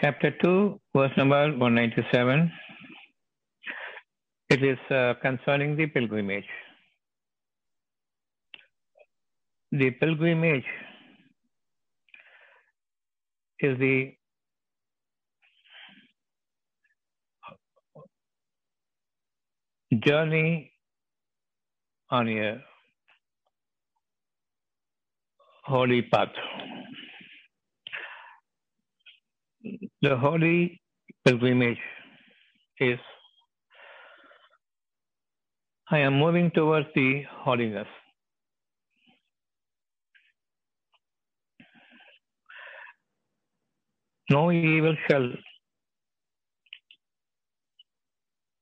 Chapter 0.00 0.30
2, 0.42 0.80
verse 0.96 1.10
number 1.18 1.50
197. 1.58 2.50
It 4.48 4.62
is 4.62 4.78
uh, 4.90 5.12
concerning 5.20 5.76
the 5.76 5.88
pilgrimage. 5.88 6.46
The 9.72 9.90
pilgrimage 9.90 10.64
is 13.60 13.78
the 13.78 14.14
journey 20.02 20.72
on 22.10 22.26
a 22.26 22.62
holy 25.64 26.00
path. 26.02 26.28
The 30.02 30.16
holy 30.16 30.80
pilgrimage 31.26 31.78
is 32.80 32.98
I 35.90 35.98
am 35.98 36.18
moving 36.18 36.50
towards 36.52 36.86
the 36.94 37.24
holiness. 37.44 37.88
No 44.30 44.52
evil 44.52 44.96
shall 45.08 45.28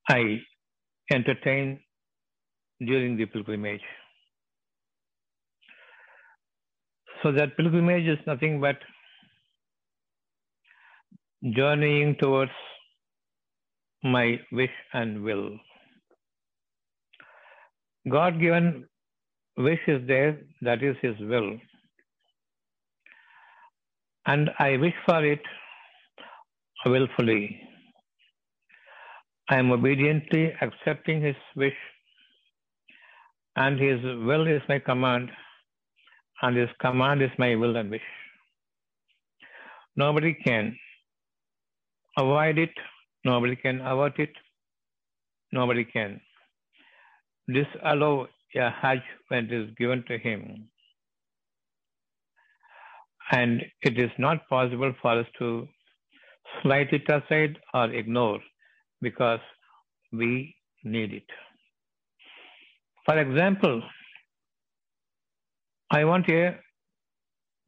I 0.09 0.39
entertain 1.13 1.79
during 2.85 3.17
the 3.17 3.25
pilgrimage. 3.27 3.81
So 7.23 7.31
that 7.33 7.55
pilgrimage 7.57 8.07
is 8.07 8.17
nothing 8.25 8.59
but 8.61 8.77
journeying 11.43 12.15
towards 12.19 12.51
my 14.03 14.39
wish 14.51 14.71
and 14.93 15.23
will. 15.23 15.57
God 18.09 18.39
given 18.39 18.87
wish 19.57 19.79
is 19.87 20.05
there, 20.07 20.39
that 20.61 20.83
is 20.83 20.95
His 21.01 21.15
will. 21.19 21.57
And 24.25 24.49
I 24.59 24.77
wish 24.77 24.93
for 25.05 25.25
it 25.25 25.41
willfully. 26.85 27.61
I 29.49 29.57
am 29.57 29.71
obediently 29.71 30.53
accepting 30.61 31.21
His 31.21 31.35
wish, 31.55 31.73
and 33.55 33.79
His 33.79 34.01
will 34.03 34.47
is 34.47 34.61
my 34.69 34.79
command, 34.79 35.31
and 36.41 36.55
His 36.55 36.69
command 36.79 37.21
is 37.21 37.31
my 37.37 37.55
will 37.55 37.75
and 37.75 37.89
wish. 37.89 38.01
Nobody 39.95 40.33
can 40.33 40.77
avoid 42.21 42.57
it, 42.57 42.71
nobody 43.25 43.55
can 43.55 43.81
avert 43.81 44.19
it, 44.19 44.33
nobody 45.51 45.85
can 45.85 46.19
disallow 47.53 48.27
a 48.55 48.69
Hajj 48.81 49.01
when 49.29 49.45
it 49.45 49.53
is 49.53 49.69
given 49.77 50.03
to 50.07 50.17
him. 50.17 50.69
And 53.31 53.61
it 53.81 53.99
is 53.99 54.11
not 54.17 54.47
possible 54.49 54.93
for 55.01 55.19
us 55.19 55.27
to 55.39 55.67
slide 56.61 56.93
it 56.93 57.09
aside 57.09 57.57
or 57.73 57.85
ignore 57.91 58.39
because 59.01 59.39
we 60.11 60.55
need 60.83 61.13
it. 61.13 61.29
For 63.05 63.17
example, 63.19 63.81
I 65.91 66.03
want 66.05 66.29
a 66.29 66.57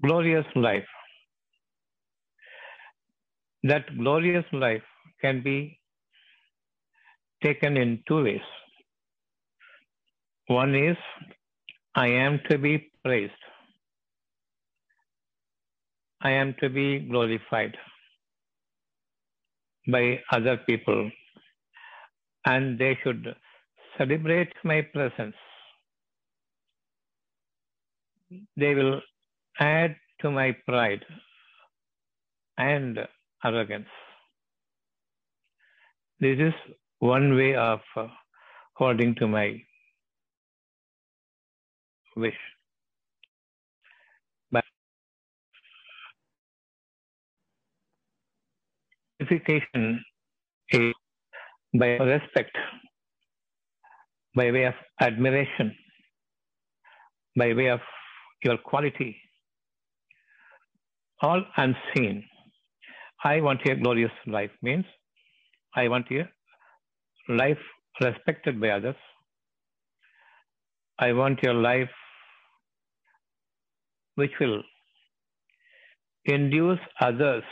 glorious 0.03 0.45
life 0.55 0.87
that 3.63 3.97
glorious 3.97 4.45
life 4.51 4.83
can 5.21 5.41
be 5.43 5.79
taken 7.43 7.77
in 7.77 8.03
two 8.07 8.23
ways. 8.23 8.41
One 10.47 10.75
is, 10.75 10.97
I 11.95 12.07
am 12.07 12.39
to 12.49 12.57
be 12.57 12.91
praised. 13.03 13.33
I 16.21 16.31
am 16.31 16.55
to 16.59 16.69
be 16.69 16.99
glorified 16.99 17.77
by 19.87 20.21
other 20.31 20.57
people, 20.57 21.09
and 22.45 22.77
they 22.77 22.97
should 23.03 23.35
celebrate 23.97 24.53
my 24.63 24.81
presence. 24.81 25.35
They 28.55 28.75
will 28.75 29.01
add 29.59 29.95
to 30.21 30.31
my 30.31 30.55
pride 30.67 31.03
and 32.57 32.99
arrogance. 33.43 33.87
This 36.19 36.37
is 36.39 36.53
one 36.99 37.35
way 37.35 37.55
of 37.55 37.79
uh, 37.95 38.07
holding 38.75 39.15
to 39.15 39.27
my 39.27 39.61
wish. 42.15 42.37
Purification 49.19 50.03
is 50.71 50.93
by 51.73 51.89
respect, 51.97 52.57
by 54.35 54.51
way 54.51 54.63
of 54.65 54.73
admiration, 54.99 55.75
by 57.37 57.53
way 57.53 57.67
of 57.67 57.79
your 58.43 58.57
quality, 58.57 59.15
all 61.21 61.43
unseen. 61.55 62.23
I 63.23 63.39
want 63.41 63.61
a 63.65 63.75
glorious 63.75 64.11
life 64.25 64.51
means 64.61 64.85
I 65.75 65.87
want 65.87 66.07
a 66.11 66.27
life 67.29 67.59
respected 68.01 68.59
by 68.59 68.69
others. 68.69 68.95
I 70.97 71.13
want 71.13 71.43
a 71.45 71.53
life 71.53 71.89
which 74.15 74.31
will 74.39 74.63
induce 76.25 76.79
others 76.99 77.43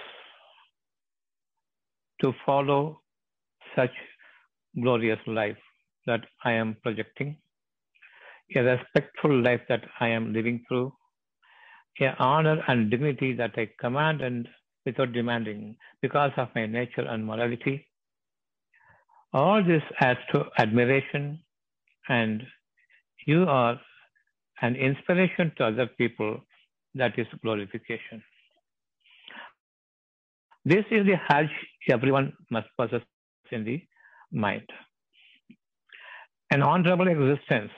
to 2.21 2.33
follow 2.45 3.01
such 3.75 3.91
glorious 4.81 5.19
life 5.27 5.57
that 6.07 6.21
I 6.43 6.53
am 6.53 6.77
projecting, 6.81 7.37
a 8.55 8.61
respectful 8.61 9.41
life 9.41 9.61
that 9.69 9.83
I 9.99 10.09
am 10.09 10.33
living 10.33 10.63
through, 10.67 10.93
a 12.01 12.15
honor 12.17 12.63
and 12.67 12.89
dignity 12.89 13.33
that 13.33 13.51
I 13.55 13.69
command 13.79 14.21
and 14.21 14.47
without 14.89 15.13
demanding 15.13 15.75
because 16.01 16.31
of 16.37 16.49
my 16.55 16.65
nature 16.65 17.05
and 17.15 17.25
morality. 17.25 17.75
All 19.33 19.63
this 19.63 19.83
adds 19.99 20.19
to 20.31 20.45
admiration, 20.57 21.25
and 22.07 22.43
you 23.27 23.43
are 23.43 23.79
an 24.61 24.75
inspiration 24.75 25.51
to 25.57 25.65
other 25.65 25.87
people. 25.87 26.39
That 26.95 27.19
is 27.19 27.27
glorification. 27.43 28.23
This 30.65 30.85
is 30.91 31.05
the 31.09 31.17
Hajj 31.27 31.51
everyone 31.95 32.33
must 32.55 32.67
possess 32.79 33.03
in 33.51 33.63
the 33.63 33.81
mind. 34.31 34.71
An 36.51 36.63
honorable 36.63 37.07
existence, 37.07 37.71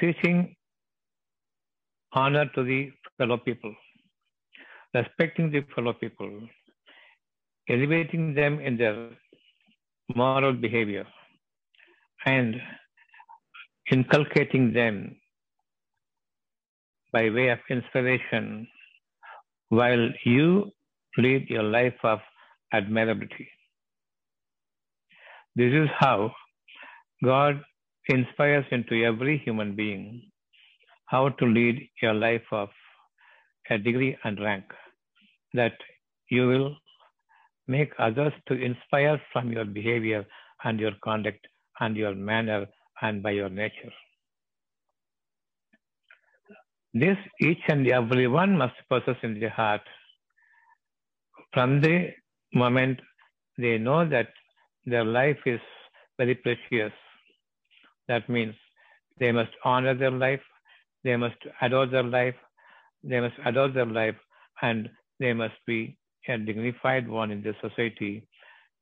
teaching 0.00 0.56
honor 2.12 2.46
to 2.54 2.64
the 2.64 2.80
fellow 3.18 3.36
people 3.36 3.74
respecting 4.98 5.50
the 5.50 5.62
fellow 5.74 5.92
people, 5.92 6.30
elevating 7.68 8.34
them 8.34 8.60
in 8.60 8.76
their 8.76 9.10
moral 10.14 10.52
behavior, 10.52 11.06
and 12.26 12.56
inculcating 13.96 14.72
them 14.72 15.16
by 17.12 17.28
way 17.30 17.48
of 17.48 17.58
inspiration 17.70 18.66
while 19.68 20.08
you 20.24 20.70
lead 21.16 21.48
your 21.48 21.62
life 21.62 22.02
of 22.02 22.18
admirability. 22.72 23.48
This 25.56 25.72
is 25.72 25.88
how 25.98 26.32
God 27.24 27.62
inspires 28.08 28.66
into 28.70 29.04
every 29.04 29.38
human 29.38 29.74
being 29.74 30.30
how 31.06 31.28
to 31.30 31.46
lead 31.46 31.88
your 32.02 32.14
life 32.14 32.48
of 32.52 32.68
a 33.70 33.78
degree 33.78 34.16
and 34.24 34.40
rank 34.40 34.64
that 35.60 35.76
you 36.30 36.46
will 36.50 36.68
make 37.76 37.92
others 37.98 38.32
to 38.48 38.54
inspire 38.68 39.20
from 39.32 39.52
your 39.52 39.64
behavior 39.78 40.24
and 40.64 40.80
your 40.80 40.92
conduct 41.04 41.46
and 41.80 41.96
your 41.96 42.14
manner 42.14 42.66
and 43.02 43.22
by 43.22 43.30
your 43.30 43.48
nature. 43.48 43.92
This 46.94 47.18
each 47.40 47.64
and 47.68 47.86
every 47.88 48.26
one 48.26 48.56
must 48.56 48.74
possess 48.88 49.16
in 49.22 49.38
their 49.40 49.50
heart. 49.50 49.82
From 51.52 51.80
the 51.80 51.96
moment 52.54 53.00
they 53.58 53.76
know 53.78 54.08
that 54.08 54.28
their 54.86 55.04
life 55.04 55.38
is 55.46 55.60
very 56.18 56.34
precious, 56.34 56.92
that 58.08 58.28
means 58.28 58.54
they 59.18 59.32
must 59.32 59.52
honor 59.64 59.94
their 59.94 60.10
life, 60.10 60.40
they 61.04 61.16
must 61.16 61.36
adore 61.60 61.86
their 61.86 62.08
life, 62.18 62.34
they 63.04 63.20
must 63.20 63.36
adore 63.44 63.68
their 63.68 63.86
life 63.86 64.16
and 64.62 64.88
they 65.18 65.32
must 65.32 65.54
be 65.66 65.96
a 66.28 66.38
dignified 66.38 67.08
one 67.08 67.30
in 67.30 67.42
the 67.42 67.54
society, 67.60 68.26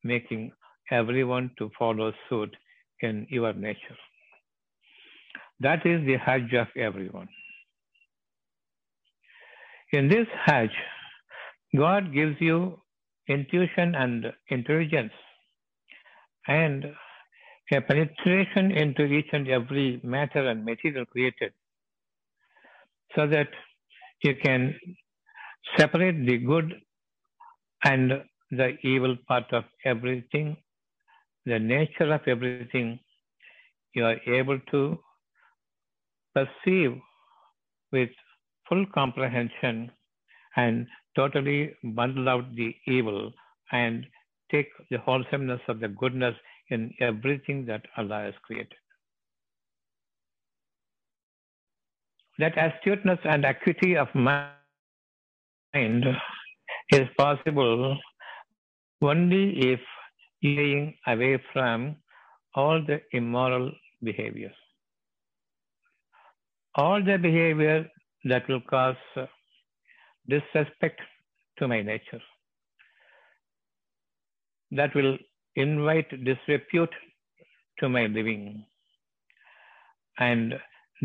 making 0.02 0.52
everyone 0.90 1.50
to 1.58 1.70
follow 1.78 2.12
suit 2.28 2.54
in 3.00 3.26
your 3.30 3.52
nature. 3.52 3.96
That 5.60 5.86
is 5.86 6.04
the 6.06 6.16
Hajj 6.16 6.54
of 6.54 6.68
everyone. 6.76 7.28
In 9.92 10.08
this 10.08 10.26
Hajj, 10.44 10.70
God 11.76 12.12
gives 12.12 12.36
you 12.40 12.80
intuition 13.28 13.94
and 13.94 14.32
intelligence 14.48 15.12
and 16.46 16.84
a 17.72 17.80
penetration 17.80 18.70
into 18.70 19.04
each 19.04 19.26
and 19.32 19.48
every 19.48 20.00
matter 20.04 20.48
and 20.48 20.64
material 20.64 21.04
created 21.06 21.52
so 23.14 23.26
that 23.26 23.48
you 24.22 24.34
can 24.42 24.78
separate 25.78 26.24
the 26.26 26.38
good 26.38 26.74
and 27.84 28.22
the 28.50 28.76
evil 28.82 29.16
part 29.28 29.52
of 29.52 29.64
everything, 29.84 30.56
the 31.44 31.58
nature 31.58 32.12
of 32.12 32.20
everything. 32.26 32.98
You 33.94 34.04
are 34.04 34.20
able 34.26 34.58
to 34.70 34.98
perceive 36.34 36.96
with 37.92 38.10
full 38.68 38.84
comprehension 38.94 39.90
and 40.56 40.86
totally 41.14 41.74
bundle 41.82 42.28
out 42.28 42.54
the 42.54 42.74
evil 42.86 43.32
and 43.72 44.06
take 44.50 44.68
the 44.90 44.98
wholesomeness 44.98 45.60
of 45.68 45.80
the 45.80 45.88
goodness 45.88 46.34
in 46.70 46.92
everything 47.00 47.64
that 47.66 47.82
Allah 47.96 48.22
has 48.24 48.34
created. 48.42 48.74
That 52.38 52.56
astuteness 52.58 53.18
and 53.24 53.44
acuity 53.44 53.96
of 53.96 54.14
mind 54.14 54.52
is 56.92 57.08
possible 57.18 57.98
only 59.02 59.72
if 59.72 59.80
staying 60.38 60.94
away 61.06 61.42
from 61.52 61.96
all 62.54 62.82
the 62.86 63.00
immoral 63.12 63.72
behaviors. 64.02 64.54
All 66.74 67.02
the 67.02 67.16
behavior 67.18 67.86
that 68.24 68.48
will 68.48 68.60
cause 68.60 68.96
disrespect 70.28 71.00
to 71.58 71.68
my 71.68 71.82
nature, 71.82 72.22
that 74.72 74.94
will 74.94 75.18
invite 75.54 76.10
disrepute 76.24 76.94
to 77.78 77.88
my 77.88 78.06
living 78.06 78.64
and 80.18 80.54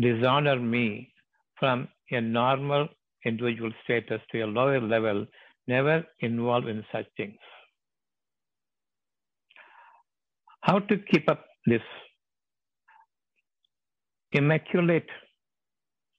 dishonor 0.00 0.58
me 0.58 1.12
from 1.58 1.88
a 2.10 2.20
normal 2.20 2.88
individual 3.24 3.72
status 3.84 4.20
to 4.30 4.40
a 4.42 4.46
lower 4.46 4.80
level, 4.80 5.26
never 5.66 6.04
involved 6.20 6.68
in 6.68 6.84
such 6.92 7.06
things. 7.16 7.38
How 10.62 10.78
to 10.78 10.96
keep 11.10 11.28
up 11.28 11.44
this 11.66 11.82
immaculate, 14.32 15.08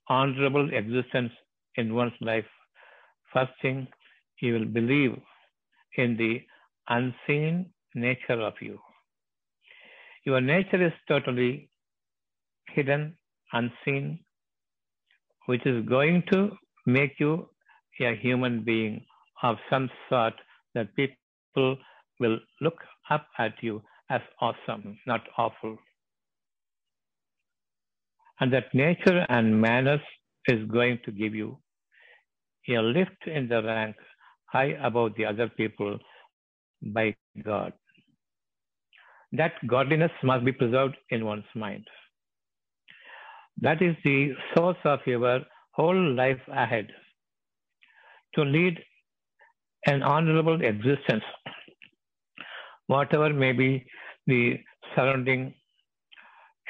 honorable 0.07 0.73
existence 0.73 1.31
in 1.75 1.93
one's 1.93 2.13
life? 2.21 2.45
First 3.33 3.53
thing, 3.61 3.87
you 4.41 4.53
will 4.53 4.65
believe 4.65 5.17
in 5.97 6.17
the 6.17 6.41
unseen 6.89 7.71
nature 7.95 8.41
of 8.41 8.53
you. 8.61 8.79
Your 10.25 10.41
nature 10.41 10.85
is 10.85 10.93
totally 11.07 11.69
hidden, 12.69 13.17
unseen, 13.51 14.19
which 15.45 15.65
is 15.65 15.85
going 15.85 16.23
to 16.31 16.51
make 16.85 17.19
you 17.19 17.49
a 18.01 18.15
human 18.15 18.63
being 18.63 19.05
of 19.41 19.57
some 19.69 19.89
sort 20.09 20.33
that 20.73 20.95
people 20.95 21.77
will 22.19 22.39
look 22.61 22.79
up 23.09 23.27
at 23.37 23.53
you 23.61 23.81
as 24.09 24.21
awesome, 24.41 24.97
not 25.05 25.21
awful. 25.37 25.77
And 28.39 28.51
that 28.53 28.73
nature 28.73 29.25
and 29.29 29.61
manners 29.61 30.01
is 30.47 30.65
going 30.69 30.99
to 31.05 31.11
give 31.11 31.35
you 31.35 31.57
a 32.69 32.79
lift 32.81 33.27
in 33.27 33.47
the 33.47 33.61
rank 33.63 33.95
high 34.45 34.75
above 34.81 35.11
the 35.17 35.25
other 35.25 35.49
people 35.49 35.99
by 36.81 37.15
God. 37.43 37.73
That 39.31 39.53
godliness 39.67 40.11
must 40.23 40.45
be 40.45 40.51
preserved 40.51 40.95
in 41.09 41.25
one's 41.25 41.51
mind. 41.55 41.87
That 43.61 43.81
is 43.81 43.95
the 44.03 44.33
source 44.55 44.77
of 44.83 44.99
your 45.05 45.41
whole 45.73 46.13
life 46.15 46.41
ahead. 46.51 46.87
To 48.35 48.43
lead 48.43 48.79
an 49.85 50.01
honorable 50.01 50.61
existence, 50.61 51.23
whatever 52.87 53.31
may 53.31 53.51
be 53.51 53.85
the 54.27 54.59
surrounding 54.95 55.53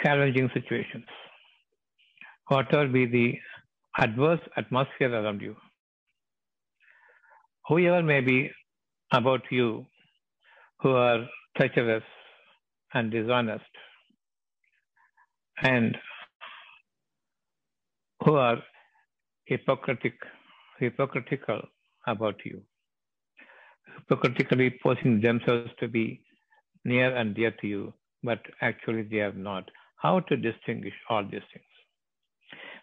challenging 0.03 0.49
situations, 0.53 1.05
whatever 2.47 2.87
be 2.87 3.05
the 3.05 3.39
adverse 3.97 4.41
atmosphere 4.57 5.13
around 5.13 5.41
you, 5.41 5.55
whoever 7.67 8.01
may 8.03 8.19
be 8.21 8.51
about 9.13 9.41
you 9.51 9.85
who 10.81 10.91
are 10.91 11.25
treacherous 11.57 12.03
and 12.93 13.11
dishonest 13.11 13.63
and 15.61 15.97
who 18.25 18.35
are 18.35 18.57
hypocritic, 19.45 20.13
hypocritical 20.79 21.61
about 22.07 22.35
you, 22.45 22.61
hypocritically 23.97 24.79
posing 24.81 25.21
themselves 25.21 25.71
to 25.79 25.87
be 25.87 26.21
near 26.85 27.15
and 27.15 27.35
dear 27.35 27.51
to 27.61 27.67
you, 27.67 27.93
but 28.23 28.39
actually 28.61 29.03
they 29.03 29.19
are 29.19 29.33
not. 29.33 29.69
How 29.97 30.19
to 30.21 30.37
distinguish 30.37 30.93
all 31.09 31.23
these 31.23 31.47
things? 31.53 31.65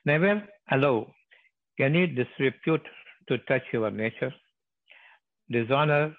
Never 0.07 0.43
allow 0.71 1.13
any 1.79 2.07
disrepute 2.07 2.87
to 3.29 3.39
touch 3.39 3.63
your 3.73 3.91
nature, 3.91 4.33
dishonor 5.51 6.15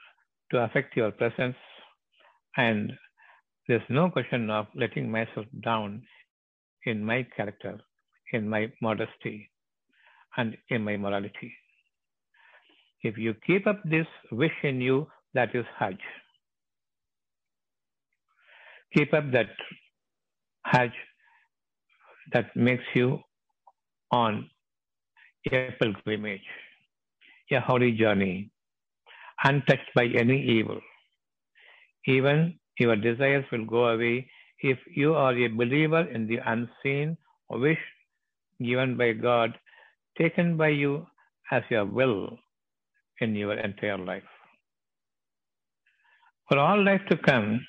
to 0.51 0.63
affect 0.63 0.95
your 0.95 1.11
presence, 1.11 1.55
and 2.57 2.91
there's 3.67 3.81
no 3.89 4.09
question 4.09 4.49
of 4.49 4.67
letting 4.75 5.09
myself 5.09 5.45
down 5.63 6.03
in 6.85 7.03
my 7.03 7.25
character, 7.35 7.79
in 8.33 8.49
my 8.49 8.71
modesty, 8.81 9.49
and 10.37 10.57
immorality. 10.69 11.53
If 13.03 13.17
you 13.17 13.33
keep 13.45 13.67
up 13.67 13.81
this 13.83 14.07
wish 14.31 14.53
in 14.63 14.81
you, 14.81 15.07
that 15.33 15.55
is 15.55 15.65
Hajj. 15.77 15.97
Keep 18.93 19.13
up 19.13 19.31
that 19.31 19.49
Hajj 20.65 20.91
that 22.33 22.55
makes 22.55 22.83
you 22.93 23.19
on 24.11 24.49
a 25.51 25.69
pilgrimage, 25.81 26.41
a 27.51 27.59
holy 27.59 27.91
journey, 27.93 28.51
untouched 29.43 29.93
by 29.95 30.05
any 30.05 30.41
evil. 30.41 30.79
Even 32.05 32.59
your 32.79 32.95
desires 32.95 33.45
will 33.51 33.65
go 33.65 33.87
away 33.87 34.29
if 34.59 34.77
you 34.95 35.15
are 35.15 35.35
a 35.35 35.47
believer 35.47 36.01
in 36.01 36.27
the 36.27 36.37
unseen 36.45 37.17
wish 37.49 37.79
given 38.63 38.95
by 38.95 39.11
God, 39.13 39.57
taken 40.17 40.57
by 40.57 40.69
you 40.69 41.05
as 41.51 41.63
your 41.69 41.85
will 41.85 42.37
in 43.19 43.35
your 43.35 43.53
entire 43.57 43.97
life. 43.97 44.23
For 46.47 46.57
all 46.57 46.83
life 46.83 47.01
to 47.09 47.17
come, 47.17 47.65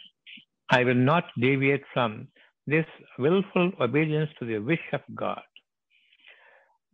I 0.71 0.85
will 0.85 0.95
not 0.95 1.25
deviate 1.41 1.85
from 1.93 2.29
this 2.67 2.87
willful 3.19 3.73
obedience 3.81 4.31
to 4.39 4.47
the 4.47 4.59
wish 4.59 4.87
of 4.93 5.01
God 5.15 5.43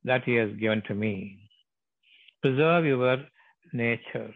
that 0.05 0.25
He 0.25 0.35
has 0.35 0.51
given 0.59 0.83
to 0.89 0.95
me. 0.95 1.39
Preserve 2.43 2.85
your 2.87 3.19
nature. 3.73 4.35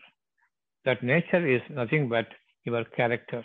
That 0.85 1.03
nature 1.03 1.47
is 1.47 1.63
nothing 1.71 2.09
but 2.09 2.27
your 2.65 2.85
character. 2.85 3.45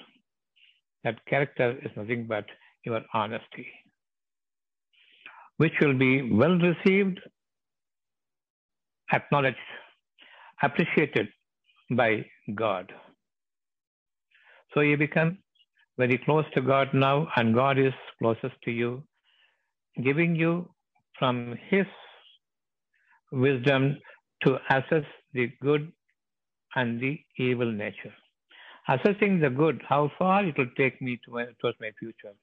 That 1.03 1.23
character 1.25 1.77
is 1.83 1.91
nothing 1.95 2.25
but 2.27 2.45
your 2.85 3.01
honesty, 3.13 3.67
which 5.57 5.73
will 5.81 5.97
be 5.97 6.31
well 6.31 6.57
received, 6.57 7.19
acknowledged, 9.11 9.57
appreciated 10.61 11.29
by 11.91 12.25
God. 12.55 12.91
So 14.73 14.81
you 14.81 14.97
become 14.97 15.39
very 15.97 16.17
close 16.17 16.45
to 16.53 16.61
God 16.61 16.89
now, 16.93 17.27
and 17.35 17.55
God 17.55 17.79
is 17.79 17.93
closest 18.19 18.55
to 18.65 18.71
you, 18.71 19.03
giving 20.03 20.35
you 20.35 20.69
from 21.17 21.57
His 21.69 21.85
wisdom 23.31 23.97
to 24.43 24.57
assess 24.69 25.05
the 25.33 25.51
good 25.61 25.91
and 26.75 26.99
the 27.01 27.19
evil 27.37 27.71
nature. 27.71 28.13
Assessing 28.87 29.39
the 29.39 29.49
good, 29.49 29.81
how 29.87 30.11
far 30.17 30.45
it 30.45 30.57
will 30.57 30.69
take 30.77 31.01
me 31.01 31.19
towards 31.25 31.79
my 31.81 31.91
future. 31.99 32.33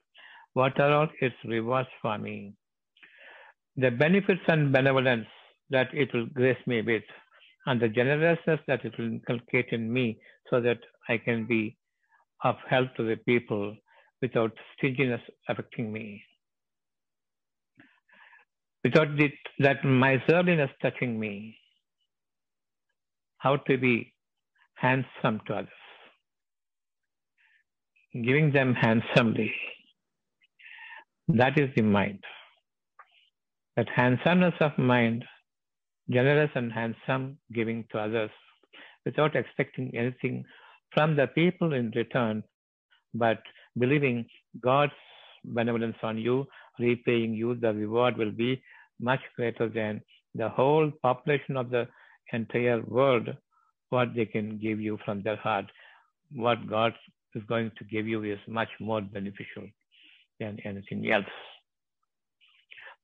What 0.53 0.79
are 0.81 0.93
all 0.93 1.09
its 1.21 1.37
rewards 1.45 1.89
for 2.03 2.19
me? 2.19 2.55
The 3.77 3.91
benefits 3.91 4.43
and 4.49 4.73
benevolence 4.73 5.27
that 5.71 5.89
it 5.93 6.13
will 6.13 6.27
grace 6.27 6.59
me 6.67 6.83
with, 6.83 7.03
and 7.67 7.81
the 7.81 7.89
generousness 7.89 8.61
that 8.67 8.85
it 8.85 8.97
will 8.99 9.07
inculcate 9.07 9.69
in 9.71 9.93
me 9.93 10.19
so 10.51 10.61
that 10.61 10.79
I 11.09 11.19
can 11.19 11.47
be 11.47 11.77
of 12.43 12.57
help 12.69 12.95
to 12.97 13.05
the 13.05 13.17
people 13.17 13.77
without 14.21 14.53
stinginess 14.77 15.21
affecting 15.49 15.93
me. 15.93 16.23
Without 18.83 19.19
it, 19.19 19.33
that 19.61 19.85
miserliness 19.85 20.71
touching 20.83 21.19
me. 21.19 21.57
How 23.39 23.57
to 23.57 23.79
be 23.79 24.13
handsome 24.75 25.41
to 25.47 25.55
others. 25.55 25.69
Giving 28.13 28.53
them 28.53 28.75
handsomely. 28.75 29.53
That 31.29 31.59
is 31.59 31.71
the 31.75 31.83
mind. 31.83 32.23
That 33.77 33.89
handsomeness 33.89 34.55
of 34.61 34.77
mind, 34.79 35.25
generous 36.11 36.51
and 36.55 36.73
handsome 36.73 37.39
giving 37.53 37.85
to 37.91 37.99
others 37.99 38.31
without 39.05 39.37
expecting 39.37 39.95
anything 39.97 40.45
from 40.93 41.17
the 41.17 41.27
people 41.27 41.73
in 41.73 41.91
return, 41.95 42.43
but 43.15 43.43
believing 43.79 44.27
God's 44.61 44.93
benevolence 45.45 45.97
on 46.03 46.19
you, 46.19 46.47
repaying 46.79 47.35
you, 47.35 47.55
the 47.55 47.73
reward 47.73 48.17
will 48.17 48.31
be 48.31 48.63
much 49.01 49.21
greater 49.37 49.69
than 49.69 50.01
the 50.35 50.49
whole 50.49 50.91
population 51.03 51.57
of 51.57 51.71
the 51.71 51.87
entire 52.33 52.81
world, 52.83 53.29
what 53.91 54.15
they 54.15 54.27
can 54.27 54.59
give 54.59 54.81
you 54.81 54.99
from 55.05 55.23
their 55.23 55.37
heart. 55.37 55.67
What 56.35 56.67
God 56.69 56.95
is 57.35 57.43
going 57.49 57.71
to 57.79 57.85
give 57.85 58.07
you 58.09 58.23
is 58.25 58.39
much 58.49 58.69
more 58.81 59.01
beneficial 59.01 59.69
than 60.41 60.59
anything 60.65 61.11
else. 61.11 61.27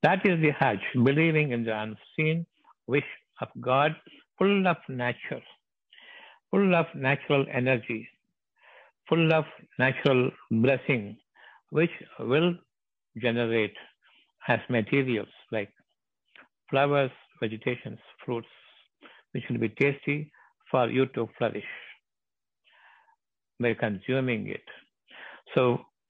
That 0.03 0.25
is 0.25 0.41
the 0.41 0.51
Hajj, 0.51 0.81
believing 0.95 1.53
in 1.53 1.65
the 1.65 1.77
unseen 1.79 2.47
wish 2.95 3.11
of 3.41 3.49
God, 3.61 3.97
full 4.39 4.67
of 4.67 4.77
nature, 4.89 5.43
full 6.51 6.75
of 6.75 6.87
natural 6.95 7.45
energy, 7.61 8.09
full 9.09 9.33
of 9.33 9.45
natural 9.79 10.31
blessing, 10.51 11.17
which 11.71 11.91
will 12.19 12.55
generate 13.23 13.77
as 14.49 14.61
materials 14.69 15.29
like 15.53 15.73
flowers, 16.71 17.11
vegetations, 17.41 17.99
fruits, 18.25 18.49
which 19.33 19.45
will 19.49 19.59
be 19.59 19.69
tasty 19.69 20.19
for 20.71 20.89
you 20.89 21.07
to 21.15 21.29
flourish 21.39 21.71
by 23.61 23.75
consuming 23.75 24.49
it. 24.49 24.63
So 25.55 25.63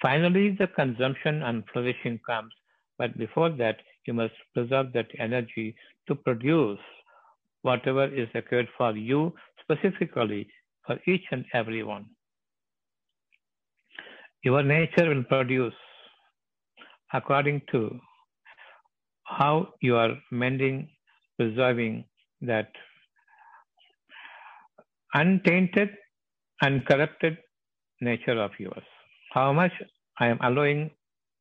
finally, 0.03 0.57
the 0.59 0.69
consumption 0.69 1.43
and 1.43 1.65
flourishing 1.73 2.21
comes, 2.27 2.53
but 2.99 3.17
before 3.19 3.51
that, 3.63 3.79
you 4.11 4.15
must 4.21 4.39
preserve 4.55 4.93
that 4.95 5.19
energy 5.27 5.67
to 6.09 6.15
produce 6.29 6.81
whatever 7.69 8.07
is 8.23 8.29
required 8.35 8.69
for 8.77 8.91
you 9.09 9.21
specifically 9.63 10.41
for 10.87 10.97
each 11.07 11.27
and 11.31 11.45
every 11.61 11.83
one. 11.91 12.07
Your 14.43 14.63
nature 14.63 15.07
will 15.11 15.25
produce 15.33 15.79
according 17.13 17.63
to 17.73 17.83
how 19.25 19.55
you 19.81 19.97
are 19.97 20.15
mending, 20.43 20.89
preserving 21.39 22.05
that 22.41 22.71
untainted, 25.15 25.91
uncorrupted 26.65 27.37
nature 28.01 28.39
of 28.47 28.51
yours. 28.59 28.87
How 29.33 29.53
much 29.53 29.73
I 30.19 30.29
am 30.29 30.39
allowing 30.43 30.91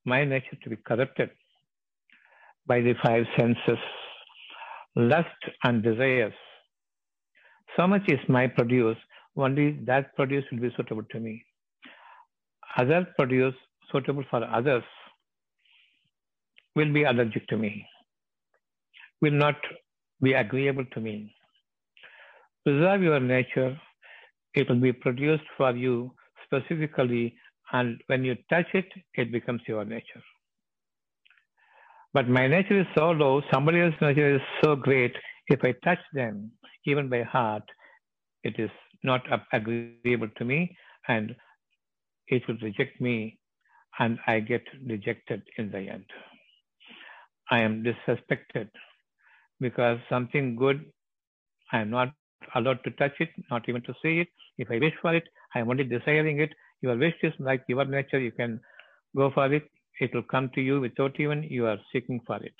my 0.05 0.23
nature 0.25 0.57
to 0.63 0.69
be 0.69 0.77
corrupted 0.89 1.29
by 2.69 2.79
the 2.81 2.93
five 3.03 3.25
senses, 3.35 3.79
lust 4.95 5.41
and 5.63 5.83
desires. 5.83 6.33
So 7.75 7.87
much 7.87 8.03
is 8.07 8.19
my 8.29 8.47
produce, 8.47 8.97
only 9.35 9.79
that 9.85 10.15
produce 10.15 10.45
will 10.51 10.59
be 10.59 10.71
suitable 10.77 11.03
to 11.11 11.19
me. 11.19 11.43
Other 12.77 13.07
produce 13.17 13.55
suitable 13.91 14.23
for 14.29 14.43
others 14.43 14.83
will 16.75 16.93
be 16.93 17.03
allergic 17.03 17.47
to 17.47 17.57
me, 17.57 17.85
will 19.21 19.39
not 19.45 19.55
be 20.21 20.33
agreeable 20.33 20.85
to 20.93 21.01
me. 21.01 21.33
Preserve 22.63 23.01
your 23.01 23.19
nature, 23.19 23.79
it 24.53 24.69
will 24.69 24.79
be 24.79 24.93
produced 24.93 25.49
for 25.57 25.75
you 25.75 26.11
specifically, 26.45 27.35
and 27.71 28.01
when 28.07 28.23
you 28.23 28.35
touch 28.49 28.67
it, 28.73 28.87
it 29.15 29.31
becomes 29.31 29.61
your 29.67 29.85
nature. 29.85 30.23
But 32.13 32.27
my 32.27 32.47
nature 32.47 32.79
is 32.79 32.87
so 32.95 33.11
low, 33.11 33.41
somebody 33.53 33.81
else's 33.81 34.01
nature 34.01 34.35
is 34.35 34.41
so 34.63 34.75
great. 34.75 35.15
If 35.47 35.63
I 35.63 35.73
touch 35.83 35.99
them, 36.13 36.51
even 36.85 37.09
by 37.09 37.23
heart, 37.23 37.63
it 38.43 38.55
is 38.57 38.71
not 39.03 39.21
agreeable 39.53 40.29
to 40.37 40.45
me 40.45 40.75
and 41.07 41.35
it 42.27 42.47
will 42.47 42.57
reject 42.61 42.99
me 42.99 43.37
and 43.99 44.17
I 44.27 44.39
get 44.39 44.63
rejected 44.87 45.43
in 45.57 45.71
the 45.71 45.79
end. 45.79 46.05
I 47.51 47.59
am 47.61 47.83
disrespected 47.83 48.69
because 49.59 49.99
something 50.09 50.55
good, 50.55 50.85
I 51.71 51.79
am 51.81 51.89
not 51.89 52.13
allowed 52.55 52.83
to 52.85 52.91
touch 52.91 53.13
it, 53.19 53.29
not 53.51 53.67
even 53.67 53.81
to 53.83 53.93
see 54.01 54.19
it. 54.19 54.27
If 54.57 54.71
I 54.71 54.79
wish 54.79 54.93
for 55.01 55.13
it, 55.15 55.23
I 55.53 55.59
am 55.59 55.69
only 55.69 55.83
desiring 55.83 56.39
it. 56.39 56.51
Your 56.81 56.97
wish 56.97 57.15
is 57.23 57.33
like 57.39 57.63
your 57.67 57.85
nature, 57.85 58.19
you 58.19 58.31
can 58.31 58.59
go 59.15 59.31
for 59.31 59.51
it. 59.53 59.63
It 59.99 60.13
will 60.13 60.23
come 60.23 60.49
to 60.55 60.61
you 60.61 60.79
without 60.79 61.19
even 61.19 61.43
you 61.43 61.67
are 61.67 61.77
seeking 61.91 62.21
for 62.25 62.37
it. 62.37 62.53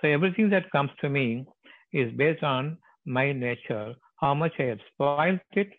So 0.00 0.08
everything 0.08 0.50
that 0.50 0.70
comes 0.70 0.90
to 1.00 1.08
me 1.08 1.46
is 1.92 2.12
based 2.16 2.42
on 2.42 2.78
my 3.06 3.32
nature, 3.32 3.94
how 4.20 4.34
much 4.34 4.52
I 4.58 4.64
have 4.64 4.80
spoiled 4.92 5.40
it, 5.52 5.70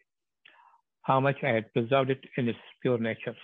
how 1.01 1.19
much 1.19 1.37
I 1.43 1.49
had 1.49 1.73
preserved 1.73 2.11
it 2.11 2.23
in 2.37 2.47
its 2.49 2.59
pure 2.81 2.97
nature. 2.97 3.35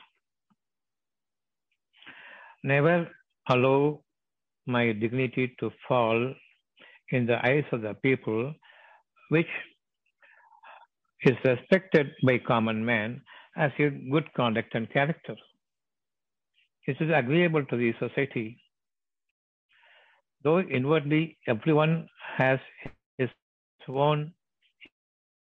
Never 2.63 3.09
allow 3.49 4.01
my 4.67 4.91
dignity 4.91 5.55
to 5.59 5.71
fall 5.87 6.33
in 7.11 7.25
the 7.25 7.43
eyes 7.45 7.65
of 7.71 7.81
the 7.81 7.95
people, 7.95 8.53
which 9.29 9.47
is 11.23 11.35
respected 11.43 12.11
by 12.25 12.37
common 12.39 12.83
man 12.85 13.21
as 13.57 13.71
your 13.77 13.91
good 14.11 14.31
conduct 14.33 14.73
and 14.75 14.89
character. 14.91 15.35
It 16.91 16.99
is 16.99 17.11
agreeable 17.15 17.63
to 17.67 17.77
the 17.77 17.93
society. 17.99 18.57
Though 20.43 20.59
inwardly 20.59 21.37
everyone 21.47 22.09
has 22.37 22.59
his 23.17 23.29
own 23.87 24.33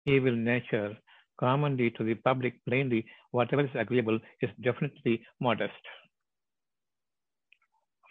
evil 0.06 0.36
nature, 0.36 0.96
commonly 1.40 1.90
to 1.92 2.04
the 2.04 2.14
public 2.14 2.54
plainly, 2.66 3.04
whatever 3.32 3.64
is 3.64 3.72
agreeable 3.74 4.20
is 4.42 4.52
definitely 4.62 5.26
modest. 5.40 5.90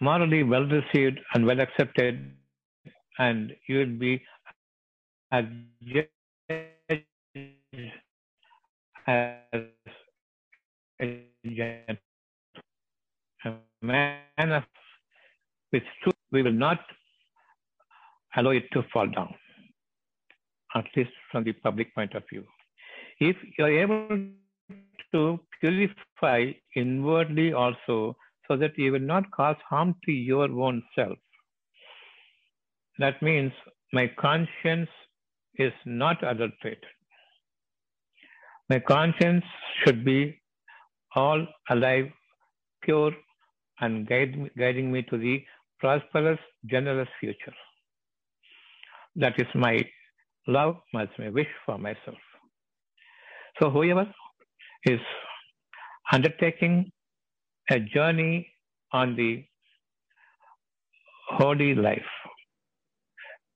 Morally 0.00 0.42
well 0.42 0.66
received 0.66 1.20
and 1.34 1.46
well 1.46 1.60
accepted, 1.60 2.36
and 3.20 3.54
you 3.68 3.78
will 3.78 3.96
be 4.06 4.20
adjudged 5.30 6.08
as 9.06 9.62
a 11.00 11.98
man 13.82 14.52
of 14.52 14.64
with 15.72 15.82
truth, 16.02 16.14
we 16.32 16.42
will 16.42 16.52
not 16.52 16.80
allow 18.36 18.50
it 18.50 18.64
to 18.72 18.82
fall 18.92 19.06
down, 19.06 19.34
at 20.74 20.84
least 20.96 21.10
from 21.30 21.44
the 21.44 21.52
public 21.52 21.94
point 21.94 22.14
of 22.14 22.22
view. 22.30 22.44
If 23.20 23.36
you 23.58 23.64
are 23.64 23.70
able 23.70 24.28
to 25.12 25.40
purify 25.60 26.52
inwardly 26.74 27.52
also, 27.52 28.16
so 28.46 28.56
that 28.56 28.78
you 28.78 28.92
will 28.92 29.00
not 29.00 29.30
cause 29.30 29.56
harm 29.68 29.94
to 30.04 30.12
your 30.12 30.50
own 30.50 30.82
self, 30.94 31.18
that 32.98 33.20
means 33.22 33.52
my 33.92 34.10
conscience 34.18 34.88
is 35.56 35.72
not 35.84 36.22
adulterated. 36.22 36.84
My 38.70 38.78
conscience 38.78 39.44
should 39.80 40.04
be 40.04 40.40
all 41.14 41.46
alive, 41.70 42.10
pure, 42.82 43.12
and 43.80 44.06
guide, 44.06 44.50
guiding 44.56 44.90
me 44.92 45.02
to 45.02 45.18
the 45.18 45.42
prosperous, 45.78 46.38
generous 46.66 47.08
future. 47.20 47.54
That 49.16 49.38
is 49.38 49.46
my 49.54 49.84
love, 50.46 50.76
that's 50.92 51.12
my 51.18 51.28
wish 51.28 51.48
for 51.66 51.78
myself. 51.78 52.18
So, 53.60 53.70
whoever 53.70 54.06
is 54.84 55.00
undertaking 56.12 56.90
a 57.70 57.80
journey 57.80 58.48
on 58.92 59.16
the 59.16 59.44
holy 61.30 61.74
life, 61.74 62.10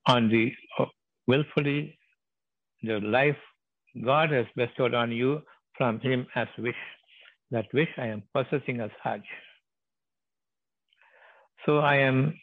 on 0.06 0.28
the 0.28 0.52
willfully 1.26 1.98
the 2.82 2.98
life 3.00 3.36
God 4.04 4.30
has 4.32 4.46
bestowed 4.56 4.94
on 4.94 5.12
you 5.12 5.42
from 5.76 6.00
Him 6.00 6.26
as 6.34 6.48
wish. 6.58 6.74
That 7.50 7.66
wish 7.72 7.88
I 7.98 8.06
am 8.06 8.22
possessing 8.34 8.80
as 8.80 8.90
Hajj. 9.02 9.22
So 11.64 11.78
I 11.78 11.96
am 11.96 12.34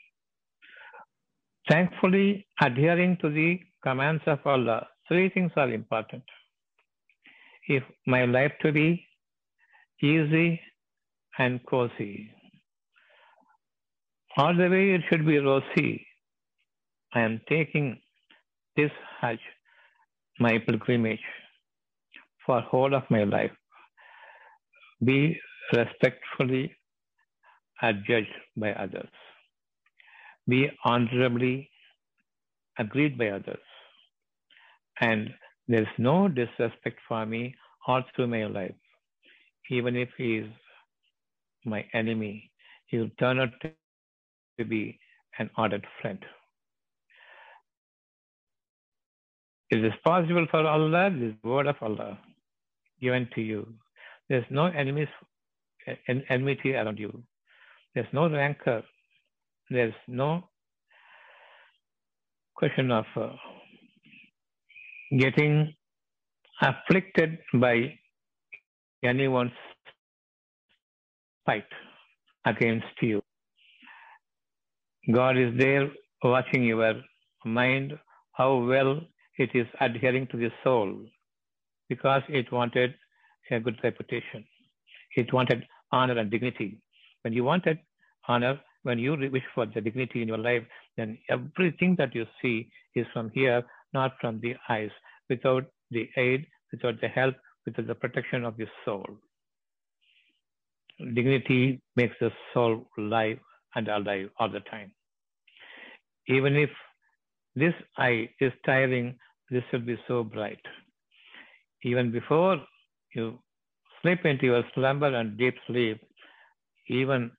thankfully 1.69 2.47
adhering 2.61 3.17
to 3.21 3.29
the 3.29 3.59
commands 3.83 4.23
of 4.27 4.39
Allah, 4.45 4.87
three 5.07 5.29
things 5.29 5.51
are 5.55 5.69
important. 5.69 6.23
If 7.67 7.83
my 8.07 8.25
life 8.25 8.53
to 8.61 8.71
be 8.71 9.05
easy 10.01 10.61
and 11.37 11.59
cozy, 11.65 12.31
all 14.37 14.55
the 14.55 14.69
way 14.69 14.91
it 14.91 15.01
should 15.09 15.25
be 15.25 15.37
rosy. 15.39 16.07
I 17.13 17.21
am 17.21 17.41
taking 17.49 17.99
this 18.77 18.91
Hajj, 19.19 19.39
my 20.39 20.59
pilgrimage, 20.59 21.19
for 22.45 22.61
whole 22.61 22.93
of 22.95 23.03
my 23.09 23.23
life. 23.25 23.51
Be 25.03 25.37
respectfully 25.73 26.75
adjudged 27.81 28.33
by 28.57 28.73
others. 28.73 29.09
Be 30.47 30.69
honorably 30.85 31.69
agreed 32.79 33.17
by 33.17 33.29
others. 33.29 33.59
And 35.01 35.31
there 35.67 35.81
is 35.83 35.95
no 35.97 36.27
disrespect 36.27 36.99
for 37.07 37.25
me 37.25 37.55
all 37.87 38.03
through 38.15 38.27
my 38.27 38.45
life. 38.45 38.75
Even 39.69 39.95
if 39.95 40.09
he 40.17 40.37
is 40.37 40.47
my 41.65 41.85
enemy, 41.93 42.51
he 42.87 42.97
will 42.97 43.11
turn 43.19 43.39
out 43.39 43.51
to 44.59 44.65
be 44.65 44.99
an 45.39 45.49
ardent 45.57 45.85
friend. 46.01 46.19
It 49.69 49.83
is 49.85 49.93
possible 50.03 50.47
for 50.51 50.65
Allah, 50.67 51.11
this 51.11 51.33
word 51.43 51.67
of 51.67 51.75
Allah 51.81 52.19
given 53.01 53.29
to 53.35 53.41
you. 53.41 53.67
There's 54.29 54.45
no 54.49 54.65
enemies, 54.67 55.07
en- 56.07 56.23
enmity 56.29 56.73
around 56.75 56.99
you. 56.99 57.23
There's 57.95 58.07
no 58.13 58.29
rancor. 58.29 58.83
There's 59.69 59.93
no 60.07 60.49
question 62.55 62.91
of 62.91 63.05
uh, 63.15 63.29
getting 65.17 65.73
afflicted 66.61 67.39
by 67.53 67.97
anyone's 69.03 69.51
fight 71.45 71.65
against 72.45 73.01
you. 73.01 73.21
God 75.11 75.37
is 75.37 75.57
there 75.57 75.89
watching 76.23 76.63
your 76.63 77.01
mind, 77.45 77.97
how 78.33 78.57
well 78.57 79.01
it 79.37 79.49
is 79.53 79.67
adhering 79.79 80.27
to 80.27 80.37
the 80.37 80.51
soul, 80.63 81.05
because 81.87 82.21
it 82.29 82.51
wanted 82.51 82.93
a 83.51 83.59
good 83.59 83.79
reputation. 83.83 84.45
It 85.15 85.33
wanted 85.33 85.65
honor 85.91 86.17
and 86.19 86.29
dignity. 86.29 86.79
When 87.21 87.33
you 87.33 87.43
wanted 87.43 87.79
honor, 88.27 88.59
when 88.83 88.99
you 88.99 89.15
wish 89.31 89.43
for 89.53 89.65
the 89.65 89.81
dignity 89.81 90.21
in 90.21 90.27
your 90.27 90.37
life, 90.37 90.63
then 90.97 91.17
everything 91.29 91.95
that 91.97 92.15
you 92.15 92.25
see 92.41 92.69
is 92.95 93.05
from 93.13 93.29
here, 93.33 93.63
not 93.93 94.13
from 94.21 94.39
the 94.39 94.55
eyes, 94.69 94.91
without 95.29 95.65
the 95.91 96.09
aid, 96.17 96.45
without 96.71 97.01
the 97.01 97.07
help, 97.07 97.35
without 97.65 97.87
the 97.87 97.95
protection 97.95 98.45
of 98.45 98.57
the 98.57 98.67
soul. 98.85 99.05
Dignity 101.13 101.81
makes 101.95 102.15
the 102.19 102.31
soul 102.53 102.89
live 102.97 103.39
and 103.75 103.87
alive 103.87 104.29
all 104.39 104.49
the 104.49 104.59
time. 104.61 104.91
Even 106.27 106.55
if 106.55 106.69
this 107.55 107.73
eye 107.97 108.29
is 108.39 108.51
tiring, 108.65 109.17
this 109.49 109.63
will 109.71 109.79
be 109.79 109.97
so 110.07 110.23
bright. 110.23 110.61
Even 111.83 112.11
before 112.11 112.57
you 113.15 113.39
slip 114.01 114.25
into 114.25 114.45
your 114.45 114.63
slumber 114.73 115.13
and 115.13 115.37
deep 115.37 115.55
sleep, 115.67 116.01
even 116.89 117.31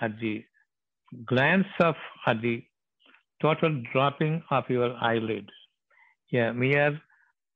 at 0.00 0.18
the 0.20 0.44
glance 1.26 1.66
of 1.80 1.94
at 2.26 2.40
the 2.42 2.62
total 3.42 3.82
dropping 3.92 4.42
of 4.50 4.64
your 4.68 4.94
eyelid, 4.96 5.48
Yeah, 6.30 6.52
mere 6.52 7.00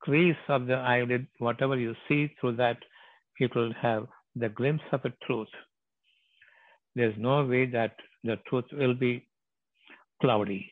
crease 0.01 0.43
of 0.49 0.67
the 0.67 0.75
eyelid, 0.75 1.27
whatever 1.39 1.77
you 1.79 1.95
see 2.07 2.33
through 2.39 2.55
that, 2.57 2.77
it 3.39 3.55
will 3.55 3.73
have 3.81 4.07
the 4.35 4.49
glimpse 4.49 4.83
of 4.91 5.05
a 5.05 5.13
truth. 5.25 5.53
There's 6.95 7.15
no 7.17 7.45
way 7.45 7.65
that 7.67 7.95
the 8.23 8.37
truth 8.47 8.65
will 8.71 8.93
be 8.95 9.27
cloudy. 10.21 10.69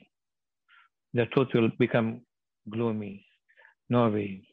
The 1.13 1.25
truth 1.27 1.49
will 1.53 1.69
become 1.79 2.21
gloomy. 2.69 3.25
No 3.89 4.09
way. 4.09 4.43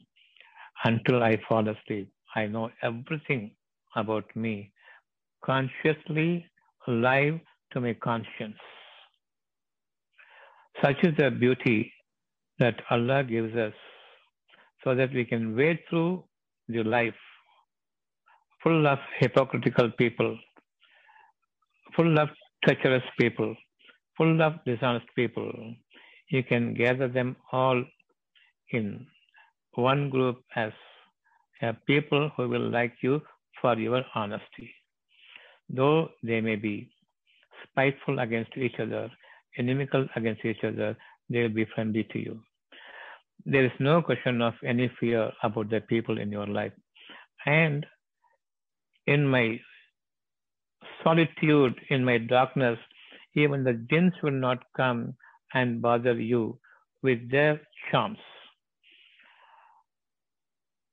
Until 0.84 1.22
I 1.22 1.38
fall 1.48 1.68
asleep, 1.68 2.12
I 2.34 2.46
know 2.46 2.70
everything 2.82 3.52
about 3.96 4.34
me 4.36 4.72
consciously 5.44 6.46
alive 6.86 7.40
to 7.72 7.80
my 7.80 7.94
conscience. 7.94 8.58
Such 10.82 10.96
is 11.02 11.16
the 11.16 11.30
beauty 11.30 11.92
that 12.58 12.76
Allah 12.90 13.24
gives 13.24 13.54
us 13.56 13.74
so 14.84 14.94
that 14.94 15.12
we 15.12 15.24
can 15.24 15.56
wade 15.56 15.80
through 15.88 16.24
the 16.68 16.82
life 16.84 17.14
full 18.62 18.86
of 18.86 18.98
hypocritical 19.18 19.90
people, 19.98 20.38
full 21.96 22.18
of 22.18 22.28
treacherous 22.64 23.02
people, 23.18 23.54
full 24.16 24.42
of 24.42 24.54
dishonest 24.64 25.06
people. 25.16 25.52
You 26.30 26.42
can 26.42 26.74
gather 26.74 27.08
them 27.08 27.36
all 27.52 27.82
in 28.72 29.06
one 29.74 30.10
group 30.10 30.42
as 30.56 30.72
a 31.62 31.72
people 31.86 32.30
who 32.36 32.48
will 32.48 32.68
like 32.70 32.94
you 33.02 33.20
for 33.60 33.76
your 33.78 34.04
honesty. 34.14 34.70
Though 35.68 36.10
they 36.22 36.40
may 36.40 36.56
be 36.56 36.90
spiteful 37.64 38.18
against 38.20 38.56
each 38.56 38.78
other, 38.80 39.10
inimical 39.56 40.06
against 40.16 40.44
each 40.44 40.64
other, 40.64 40.96
they 41.28 41.42
will 41.42 41.50
be 41.50 41.66
friendly 41.74 42.04
to 42.12 42.18
you. 42.18 42.40
There 43.44 43.64
is 43.64 43.72
no 43.78 44.02
question 44.02 44.42
of 44.42 44.54
any 44.64 44.90
fear 44.98 45.30
about 45.42 45.70
the 45.70 45.80
people 45.80 46.18
in 46.18 46.32
your 46.32 46.46
life. 46.46 46.72
And 47.46 47.86
in 49.06 49.26
my 49.26 49.60
solitude, 51.02 51.74
in 51.90 52.04
my 52.04 52.18
darkness, 52.18 52.78
even 53.34 53.64
the 53.64 53.74
jinns 53.90 54.14
will 54.22 54.32
not 54.32 54.58
come 54.76 55.14
and 55.54 55.80
bother 55.80 56.18
you 56.18 56.58
with 57.02 57.30
their 57.30 57.60
charms 57.90 58.18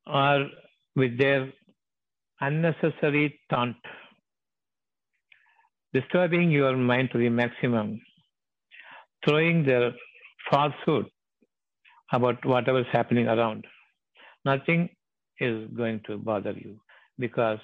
or 0.08 0.48
with 0.96 1.18
their 1.18 1.52
unnecessary 2.42 3.40
taunt, 3.50 3.76
disturbing 5.96 6.52
your 6.52 6.76
mind 6.76 7.10
to 7.12 7.18
the 7.18 7.30
maximum, 7.30 8.02
throwing 9.24 9.66
their 9.66 9.92
falsehood 10.50 11.06
about 12.12 12.46
whatever 12.46 12.82
is 12.82 12.92
happening 12.92 13.28
around. 13.28 13.66
Nothing 14.44 14.90
is 15.40 15.70
going 15.78 16.02
to 16.08 16.18
bother 16.18 16.52
you 16.52 16.80
because 17.18 17.60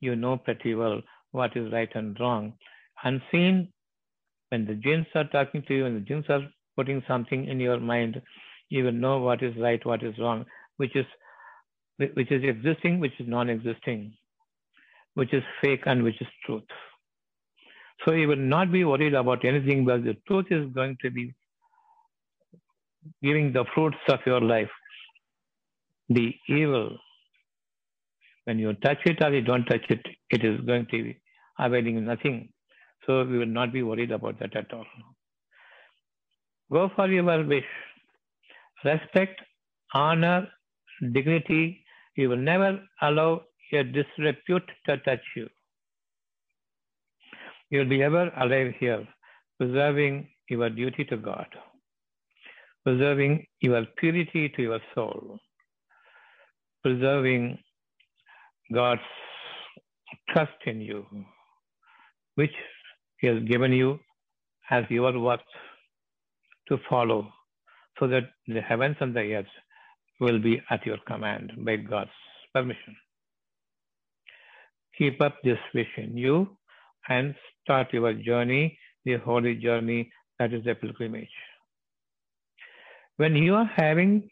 you 0.00 0.16
know 0.16 0.36
pretty 0.36 0.74
well 0.74 1.00
what 1.32 1.56
is 1.56 1.72
right 1.72 1.94
and 1.94 2.16
wrong. 2.20 2.54
Unseen, 3.02 3.68
when 4.48 4.64
the 4.66 4.74
jinns 4.74 5.06
are 5.14 5.28
talking 5.36 5.62
to 5.68 5.74
you 5.74 5.86
and 5.86 5.96
the 5.96 6.06
jinns 6.08 6.24
are 6.28 6.42
putting 6.76 7.02
something 7.06 7.46
in 7.48 7.60
your 7.60 7.80
mind, 7.80 8.20
you 8.70 8.84
will 8.84 8.98
know 9.04 9.18
what 9.18 9.42
is 9.42 9.54
right, 9.58 9.84
what 9.84 10.02
is 10.02 10.18
wrong, 10.18 10.44
which 10.78 10.96
is 10.96 11.06
which 11.98 12.32
is 12.32 12.42
existing, 12.42 12.98
which 12.98 13.20
is 13.20 13.28
non-existing, 13.28 14.12
which 15.14 15.32
is 15.32 15.44
fake 15.60 15.82
and 15.86 16.02
which 16.02 16.20
is 16.20 16.26
truth. 16.44 16.64
So 18.04 18.12
you 18.12 18.28
will 18.28 18.36
not 18.36 18.70
be 18.70 18.84
worried 18.84 19.14
about 19.14 19.44
anything, 19.44 19.84
but 19.84 20.04
the 20.04 20.16
truth 20.26 20.46
is 20.50 20.72
going 20.74 20.96
to 21.02 21.10
be 21.10 21.32
giving 23.22 23.52
the 23.52 23.64
fruits 23.74 23.96
of 24.08 24.20
your 24.26 24.40
life. 24.40 24.70
The 26.08 26.34
evil, 26.48 26.98
when 28.44 28.58
you 28.58 28.74
touch 28.74 28.98
it 29.06 29.22
or 29.22 29.32
you 29.32 29.40
don't 29.40 29.64
touch 29.64 29.84
it, 29.88 30.04
it 30.30 30.44
is 30.44 30.60
going 30.60 30.86
to 30.90 31.02
be 31.02 31.20
availing 31.58 32.04
nothing. 32.04 32.50
So 33.06 33.24
we 33.24 33.38
will 33.38 33.46
not 33.46 33.72
be 33.72 33.82
worried 33.82 34.10
about 34.10 34.38
that 34.40 34.54
at 34.56 34.72
all. 34.72 34.86
Go 36.70 36.90
for 36.94 37.08
your 37.08 37.44
wish. 37.44 37.64
Respect, 38.84 39.40
honor, 39.94 40.48
dignity. 41.12 41.84
You 42.16 42.28
will 42.28 42.36
never 42.36 42.80
allow 43.00 43.42
a 43.72 43.82
disrepute 43.82 44.70
to 44.86 44.98
touch 44.98 45.20
you. 45.36 45.48
You 47.74 47.80
will 47.80 47.88
be 47.88 48.04
ever 48.04 48.30
alive 48.36 48.72
here, 48.78 49.04
preserving 49.58 50.28
your 50.48 50.70
duty 50.70 51.04
to 51.06 51.16
God, 51.16 51.48
preserving 52.84 53.46
your 53.60 53.84
purity 53.96 54.48
to 54.50 54.62
your 54.62 54.78
soul, 54.94 55.40
preserving 56.84 57.58
God's 58.72 59.08
trust 60.28 60.52
in 60.66 60.82
you, 60.82 61.04
which 62.36 62.54
He 63.18 63.26
has 63.26 63.42
given 63.42 63.72
you 63.72 63.98
as 64.70 64.84
your 64.88 65.18
work 65.18 65.40
to 66.68 66.78
follow, 66.88 67.26
so 67.98 68.06
that 68.06 68.30
the 68.46 68.60
heavens 68.60 68.98
and 69.00 69.16
the 69.16 69.34
earth 69.34 69.54
will 70.20 70.38
be 70.38 70.62
at 70.70 70.86
your 70.86 70.98
command 71.08 71.50
by 71.64 71.74
God's 71.74 72.20
permission. 72.52 72.94
Keep 74.96 75.20
up 75.20 75.38
this 75.42 75.58
wish 75.74 75.88
in 75.96 76.16
you 76.16 76.56
and 77.08 77.34
start 77.62 77.92
your 77.92 78.12
journey, 78.14 78.78
the 79.04 79.16
holy 79.16 79.54
journey 79.54 80.10
that 80.38 80.52
is 80.52 80.64
the 80.64 80.74
pilgrimage. 80.74 81.36
when 83.16 83.36
you 83.36 83.54
are 83.54 83.70
having 83.76 84.28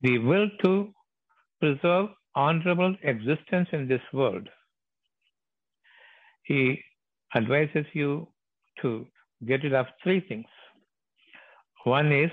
the 0.00 0.18
will 0.18 0.48
to 0.62 0.92
preserve 1.60 2.08
honorable 2.34 2.94
existence 3.02 3.68
in 3.72 3.86
this 3.88 4.00
world, 4.12 4.48
he 6.44 6.80
advises 7.36 7.86
you 7.92 8.28
to 8.80 9.06
get 9.46 9.62
rid 9.62 9.74
of 9.74 9.86
three 10.02 10.20
things. 10.20 10.46
One 11.84 12.12
is 12.12 12.30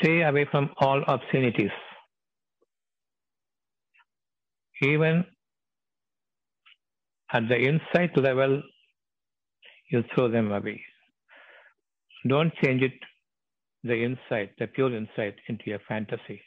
stay 0.00 0.22
away 0.22 0.46
from 0.50 0.70
all 0.78 1.02
obscenities. 1.06 1.70
Even 4.82 5.24
at 7.32 7.48
the 7.48 7.58
insight 7.58 8.16
level, 8.16 8.62
you 9.90 10.04
throw 10.14 10.28
them 10.28 10.52
away. 10.52 10.82
Don't 12.28 12.54
change 12.62 12.82
it, 12.82 12.92
the 13.82 14.04
insight, 14.04 14.52
the 14.58 14.66
pure 14.66 14.94
insight, 14.94 15.34
into 15.48 15.74
a 15.74 15.78
fantasy. 15.88 16.40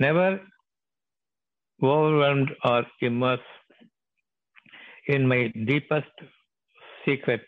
Never 0.00 0.40
overwhelmed 1.82 2.50
or 2.64 2.84
immersed 3.00 3.42
in 5.06 5.26
my 5.28 5.52
deepest 5.66 6.10
secret, 7.04 7.44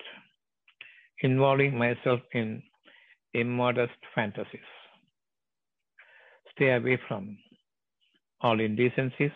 involving 1.21 1.77
myself 1.77 2.21
in 2.33 2.63
immodest 3.35 3.99
fantasies. 4.15 4.71
Stay 6.53 6.71
away 6.73 6.99
from 7.09 7.37
all 8.41 8.61
indecencies. 8.61 9.33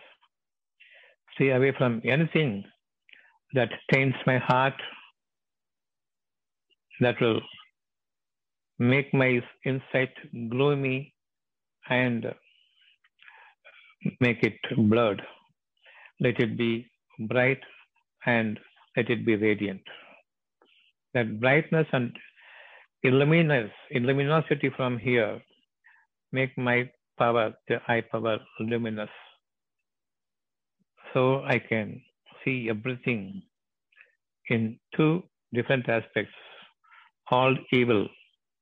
Stay 1.34 1.50
away 1.50 1.72
from 1.76 2.00
anything 2.04 2.64
that 3.54 3.70
taints 3.92 4.18
my 4.26 4.38
heart, 4.38 4.74
that 7.00 7.20
will 7.20 7.40
make 8.78 9.12
my 9.14 9.40
insight 9.64 10.12
gloomy 10.50 11.14
and 11.88 12.26
make 14.20 14.42
it 14.42 14.58
blurred. 14.76 15.22
Let 16.20 16.38
it 16.40 16.56
be 16.56 16.86
bright 17.18 17.60
and 18.26 18.58
let 18.96 19.10
it 19.10 19.24
be 19.26 19.36
radiant. 19.36 19.82
That 21.14 21.40
brightness 21.40 21.86
and 21.92 22.16
illuminous, 23.02 23.70
illuminosity 23.94 24.74
from 24.76 24.98
here 24.98 25.40
make 26.32 26.56
my 26.56 26.90
power, 27.18 27.52
the 27.68 27.78
eye 27.88 28.02
power, 28.10 28.38
luminous. 28.60 29.10
So 31.14 31.42
I 31.44 31.58
can 31.58 32.02
see 32.44 32.68
everything 32.70 33.42
in 34.48 34.78
two 34.96 35.22
different 35.52 35.88
aspects. 35.88 36.34
All 37.30 37.56
evil 37.72 38.08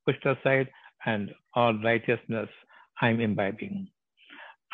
pushed 0.07 0.25
aside 0.27 0.69
and 1.07 1.31
all 1.55 1.75
righteousness 1.83 2.49
I'm 3.01 3.21
imbibing. 3.21 3.89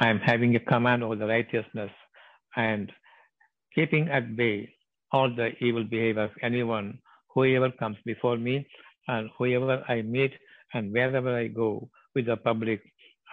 I'm 0.01 0.19
having 0.19 0.57
a 0.57 0.61
command 0.61 1.03
over 1.05 1.17
the 1.17 1.27
righteousness 1.27 1.91
and 2.57 2.93
keeping 3.75 4.09
at 4.09 4.37
bay 4.37 4.73
all 5.13 5.35
the 5.35 5.51
evil 5.61 5.85
behavior 5.85 6.25
of 6.25 6.31
anyone, 6.43 6.99
whoever 7.33 7.71
comes 7.71 7.97
before 8.05 8.37
me 8.37 8.67
and 9.09 9.31
whoever 9.39 9.85
I 9.89 10.03
meet 10.03 10.33
and 10.75 10.93
wherever 10.93 11.37
I 11.37 11.47
go 11.49 11.89
with 12.15 12.27
the 12.27 12.37
public, 12.37 12.83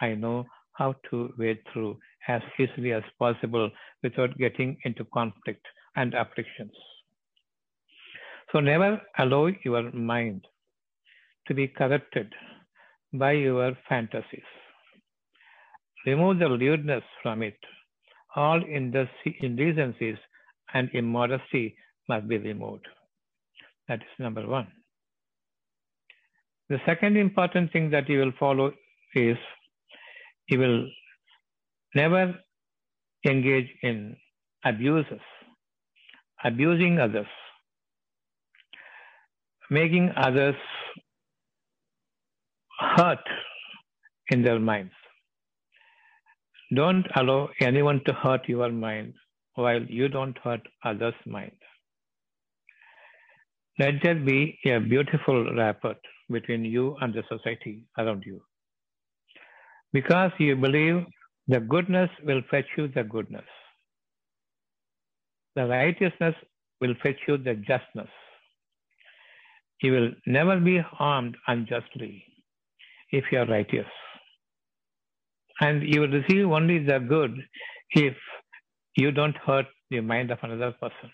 I 0.01 0.13
know 0.13 0.45
how 0.73 0.95
to 1.09 1.33
wade 1.37 1.59
through 1.71 1.97
as 2.27 2.41
easily 2.59 2.93
as 2.93 3.03
possible 3.19 3.69
without 4.01 4.37
getting 4.37 4.77
into 4.85 5.05
conflict 5.13 5.65
and 5.95 6.13
afflictions. 6.13 6.71
So 8.51 8.59
never 8.59 9.01
allow 9.17 9.49
your 9.63 9.91
mind 9.91 10.45
to 11.47 11.53
be 11.53 11.67
corrupted 11.67 12.33
by 13.13 13.33
your 13.33 13.77
fantasies. 13.89 14.49
Remove 16.05 16.39
the 16.39 16.47
lewdness 16.47 17.03
from 17.21 17.41
it. 17.43 17.57
All 18.35 18.61
indecencies 18.63 20.17
and 20.73 20.89
immodesty 20.93 21.75
must 22.09 22.27
be 22.27 22.37
removed. 22.37 22.85
That 23.87 23.99
is 23.99 24.19
number 24.19 24.45
one. 24.47 24.67
The 26.69 26.79
second 26.85 27.17
important 27.17 27.71
thing 27.71 27.89
that 27.91 28.09
you 28.09 28.19
will 28.19 28.33
follow 28.39 28.73
is 29.15 29.37
you 30.47 30.59
will 30.59 30.89
never 31.95 32.35
engage 33.25 33.69
in 33.81 34.15
abuses, 34.65 35.21
abusing 36.43 36.99
others, 36.99 37.27
making 39.69 40.11
others 40.15 40.55
hurt 42.79 43.25
in 44.29 44.43
their 44.43 44.59
minds. 44.59 44.93
Don't 46.75 47.05
allow 47.15 47.49
anyone 47.61 48.01
to 48.05 48.13
hurt 48.13 48.47
your 48.49 48.71
mind 48.71 49.13
while 49.55 49.83
you 49.83 50.09
don't 50.09 50.37
hurt 50.39 50.61
others' 50.83 51.13
mind. 51.25 51.51
Let 53.79 53.95
there 54.03 54.15
be 54.15 54.59
a 54.65 54.79
beautiful 54.79 55.53
rapport 55.55 55.95
between 56.29 56.65
you 56.65 56.95
and 57.01 57.13
the 57.13 57.23
society 57.29 57.85
around 57.97 58.23
you. 58.25 58.41
Because 59.91 60.31
you 60.39 60.55
believe 60.55 61.05
the 61.47 61.59
goodness 61.59 62.09
will 62.23 62.41
fetch 62.49 62.65
you 62.77 62.87
the 62.87 63.03
goodness. 63.03 63.45
The 65.55 65.67
righteousness 65.67 66.35
will 66.81 66.95
fetch 67.03 67.19
you 67.27 67.37
the 67.37 67.55
justness. 67.55 68.09
You 69.81 69.91
will 69.91 70.11
never 70.25 70.59
be 70.59 70.79
harmed 70.79 71.35
unjustly 71.47 72.23
if 73.11 73.25
you 73.31 73.39
are 73.39 73.45
righteous. 73.45 73.87
And 75.59 75.83
you 75.83 76.01
will 76.01 76.09
receive 76.09 76.49
only 76.49 76.79
the 76.79 76.99
good 76.99 77.35
if 77.91 78.15
you 78.95 79.11
don't 79.11 79.35
hurt 79.37 79.67
the 79.89 79.99
mind 79.99 80.31
of 80.31 80.39
another 80.41 80.71
person. 80.71 81.11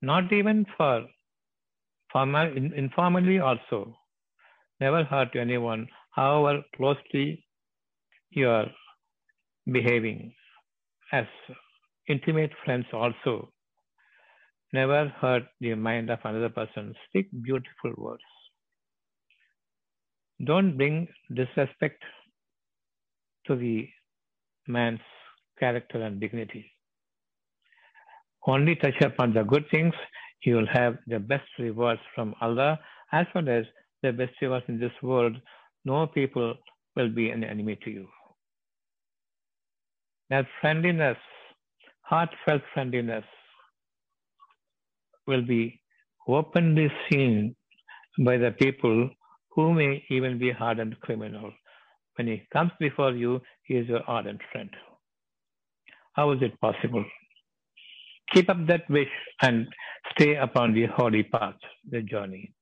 Not 0.00 0.32
even 0.32 0.64
for 0.76 1.06
formal, 2.12 2.56
informally 2.56 3.38
also. 3.40 3.96
Never 4.80 5.04
hurt 5.04 5.34
anyone, 5.36 5.88
however 6.12 6.62
closely 6.76 7.43
you 8.36 8.48
are 8.48 8.66
behaving. 9.70 10.34
As 11.12 11.26
intimate 12.08 12.50
friends 12.64 12.86
also. 12.92 13.50
Never 14.72 15.08
hurt 15.20 15.44
the 15.60 15.74
mind 15.74 16.10
of 16.10 16.18
another 16.24 16.48
person. 16.48 16.94
Speak 17.08 17.28
beautiful 17.42 17.92
words. 17.96 18.22
Don't 20.44 20.76
bring 20.76 21.06
disrespect 21.32 22.02
to 23.46 23.54
the 23.54 23.88
man's 24.66 25.00
character 25.58 26.02
and 26.02 26.20
dignity. 26.20 26.70
Only 28.46 28.74
touch 28.76 29.00
upon 29.00 29.32
the 29.32 29.44
good 29.44 29.64
things, 29.70 29.94
you 30.44 30.56
will 30.56 30.66
have 30.72 30.98
the 31.06 31.18
best 31.18 31.48
rewards 31.58 32.00
from 32.14 32.34
Allah 32.40 32.78
as 33.12 33.26
well 33.34 33.48
as 33.48 33.64
the 34.02 34.12
best 34.12 34.32
rewards 34.42 34.66
in 34.68 34.78
this 34.78 34.92
world. 35.02 35.36
No 35.84 36.06
people 36.06 36.54
will 36.96 37.08
be 37.08 37.30
an 37.30 37.44
enemy 37.44 37.78
to 37.84 37.90
you. 37.90 38.08
That 40.30 40.46
friendliness, 40.60 41.18
heartfelt 42.02 42.62
friendliness, 42.72 43.24
will 45.26 45.42
be 45.42 45.80
openly 46.26 46.90
seen 47.08 47.54
by 48.24 48.36
the 48.38 48.50
people 48.52 49.10
who 49.50 49.72
may 49.74 50.04
even 50.10 50.38
be 50.38 50.50
hardened 50.50 50.98
criminal. 51.00 51.52
When 52.16 52.26
he 52.28 52.46
comes 52.52 52.72
before 52.78 53.12
you, 53.12 53.40
he 53.64 53.74
is 53.74 53.88
your 53.88 54.02
ardent 54.06 54.40
friend. 54.52 54.70
How 56.14 56.30
is 56.32 56.42
it 56.42 56.60
possible? 56.60 57.04
Keep 58.32 58.48
up 58.48 58.66
that 58.66 58.88
wish 58.88 59.08
and 59.42 59.66
stay 60.12 60.36
upon 60.36 60.74
the 60.74 60.86
holy 60.86 61.22
path, 61.24 61.56
the 61.90 62.02
journey. 62.02 62.52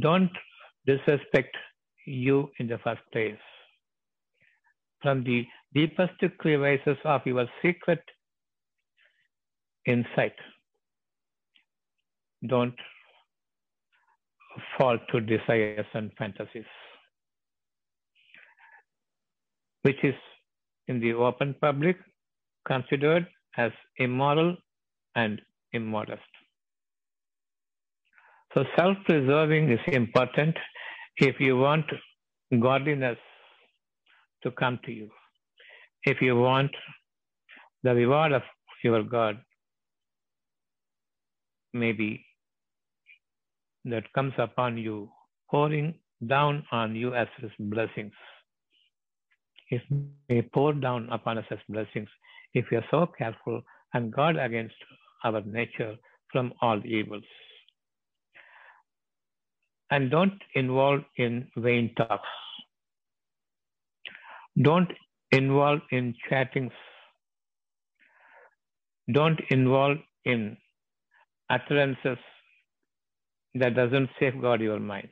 Don't 0.00 0.30
disrespect 0.86 1.56
you 2.06 2.50
in 2.58 2.66
the 2.68 2.78
first 2.78 3.02
place. 3.12 3.38
From 5.02 5.24
the 5.24 5.46
deepest 5.74 6.12
crevices 6.38 6.96
of 7.04 7.22
your 7.24 7.46
secret 7.62 8.02
insight, 9.86 10.34
don't 12.46 12.74
fall 14.76 14.98
to 15.10 15.20
desires 15.20 15.86
and 15.94 16.10
fantasies, 16.18 16.64
which 19.82 20.02
is 20.02 20.14
in 20.88 21.00
the 21.00 21.12
open 21.12 21.54
public 21.60 21.96
considered 22.66 23.26
as 23.56 23.72
immoral 23.96 24.56
and 25.14 25.40
immodest. 25.72 26.22
So 28.54 28.64
self-preserving 28.76 29.70
is 29.70 29.80
important 29.86 30.56
if 31.16 31.40
you 31.40 31.56
want 31.56 31.86
godliness 32.60 33.18
to 34.42 34.50
come 34.50 34.78
to 34.84 34.92
you. 34.92 35.10
If 36.04 36.20
you 36.20 36.36
want 36.36 36.70
the 37.82 37.94
reward 37.94 38.32
of 38.32 38.42
your 38.82 39.02
God, 39.02 39.38
maybe 41.72 42.24
that 43.84 44.12
comes 44.12 44.32
upon 44.38 44.78
you, 44.78 45.10
pouring 45.50 45.94
down 46.26 46.64
on 46.72 46.94
you 46.94 47.14
as 47.14 47.28
his 47.38 47.50
blessings. 47.58 48.12
It 49.70 49.82
may 50.28 50.42
pour 50.42 50.72
down 50.72 51.08
upon 51.10 51.38
us 51.38 51.46
as 51.50 51.58
blessings 51.68 52.08
if 52.54 52.66
we 52.70 52.76
are 52.76 52.84
so 52.90 53.06
careful 53.06 53.62
and 53.94 54.12
guard 54.12 54.36
against 54.36 54.74
our 55.24 55.40
nature 55.42 55.96
from 56.30 56.52
all 56.60 56.80
evils. 56.84 57.24
And 59.90 60.10
don't 60.10 60.40
involve 60.54 61.00
in 61.16 61.48
vain 61.56 61.94
talks. 61.96 62.28
Don't 64.60 64.90
involve 65.32 65.80
in 65.90 66.14
chattings. 66.28 66.72
Don't 69.12 69.40
involve 69.50 69.98
in 70.24 70.56
utterances 71.50 72.18
that 73.54 73.74
doesn't 73.74 74.08
safeguard 74.20 74.60
your 74.60 74.78
mind. 74.78 75.08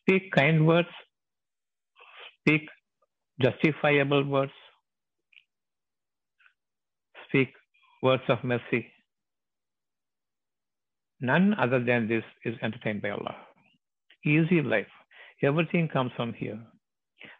Speak 0.00 0.32
kind 0.32 0.66
words. 0.66 0.88
Speak 2.40 2.68
justifiable 3.40 4.24
words. 4.24 4.52
Speak 7.28 7.48
words 8.02 8.22
of 8.28 8.42
mercy. 8.42 8.88
None 11.20 11.54
other 11.54 11.82
than 11.82 12.08
this 12.08 12.24
is 12.44 12.56
entertained 12.62 13.00
by 13.00 13.10
Allah. 13.10 13.36
Easy 14.26 14.60
life. 14.60 14.88
Everything 15.42 15.88
comes 15.88 16.10
from 16.16 16.32
here. 16.32 16.58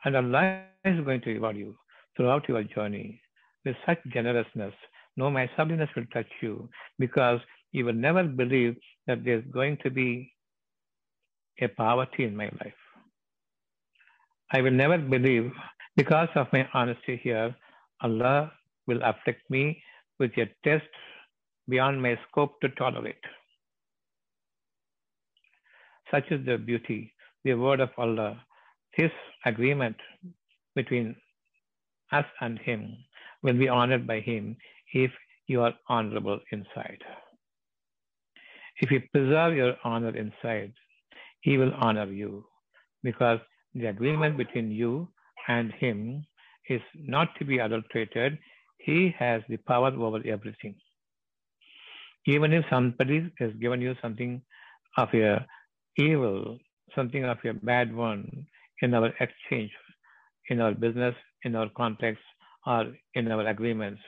And 0.05 0.17
Allah 0.17 0.65
is 0.85 1.01
going 1.05 1.21
to 1.23 1.33
reward 1.33 1.57
you 1.57 1.77
throughout 2.17 2.49
your 2.49 2.63
journey 2.65 3.21
with 3.65 3.77
such 3.87 3.99
generousness. 4.13 4.75
No, 5.17 5.31
my 5.31 5.49
subliminess 5.57 5.95
will 5.95 6.07
touch 6.13 6.31
you 6.41 6.69
because 6.99 7.41
you 7.73 7.85
will 7.85 7.95
never 7.95 8.25
believe 8.25 8.77
that 9.07 9.25
there's 9.25 9.45
going 9.53 9.79
to 9.83 9.91
be 9.91 10.33
a 11.61 11.69
poverty 11.69 12.25
in 12.25 12.37
my 12.37 12.51
life. 12.61 12.81
I 14.53 14.61
will 14.61 14.73
never 14.73 14.99
believe 14.99 15.51
because 15.97 16.29
of 16.35 16.47
my 16.53 16.69
honesty 16.75 17.21
here, 17.23 17.55
Allah 18.01 18.53
will 18.87 19.01
afflict 19.03 19.49
me 19.51 19.83
with 20.19 20.33
a 20.39 20.47
test 20.65 20.89
beyond 21.69 22.03
my 22.03 22.19
scope 22.29 22.61
to 22.61 22.69
tolerate. 22.71 23.25
Such 26.11 26.31
is 26.31 26.45
the 26.45 26.59
beauty, 26.59 27.13
the 27.45 27.55
word 27.55 27.81
of 27.81 27.91
Allah, 27.97 28.43
His 28.93 29.11
agreement 29.47 29.97
between 30.75 31.17
us 32.13 32.27
and 32.41 32.59
Him 32.59 32.97
will 33.43 33.55
be 33.59 33.69
honored 33.69 34.07
by 34.07 34.21
Him 34.21 34.57
if 34.93 35.11
you 35.47 35.63
are 35.63 35.75
honorable 35.89 36.41
inside. 36.51 37.03
If 38.81 38.91
you 38.91 39.01
preserve 39.13 39.55
your 39.57 39.77
honor 39.85 40.15
inside, 40.17 40.73
He 41.41 41.57
will 41.59 41.73
honor 41.75 42.07
you 42.07 42.45
because 43.03 43.41
the 43.75 43.87
agreement 43.87 44.37
between 44.37 44.71
you 44.71 45.09
and 45.49 45.73
Him 45.73 46.25
is 46.69 46.81
not 46.95 47.35
to 47.39 47.45
be 47.45 47.59
adulterated. 47.59 48.39
He 48.79 49.15
has 49.19 49.43
the 49.49 49.57
power 49.57 49.89
over 49.89 50.21
everything. 50.27 50.75
Even 52.27 52.53
if 52.53 52.65
somebody 52.71 53.33
has 53.39 53.53
given 53.55 53.81
you 53.81 53.95
something 54.01 54.43
of 54.97 55.09
a 55.15 55.47
evil, 55.97 56.59
something 56.95 57.25
of 57.25 57.39
a 57.45 57.53
bad 57.55 57.95
one 57.95 58.47
in 58.83 58.95
our 58.95 59.11
exchange, 59.21 59.71
in 60.51 60.61
our 60.61 60.75
business, 60.75 61.15
in 61.45 61.57
our 61.57 61.69
contracts, 61.71 62.23
or 62.67 62.93
in 63.15 63.31
our 63.31 63.47
agreements, 63.47 64.03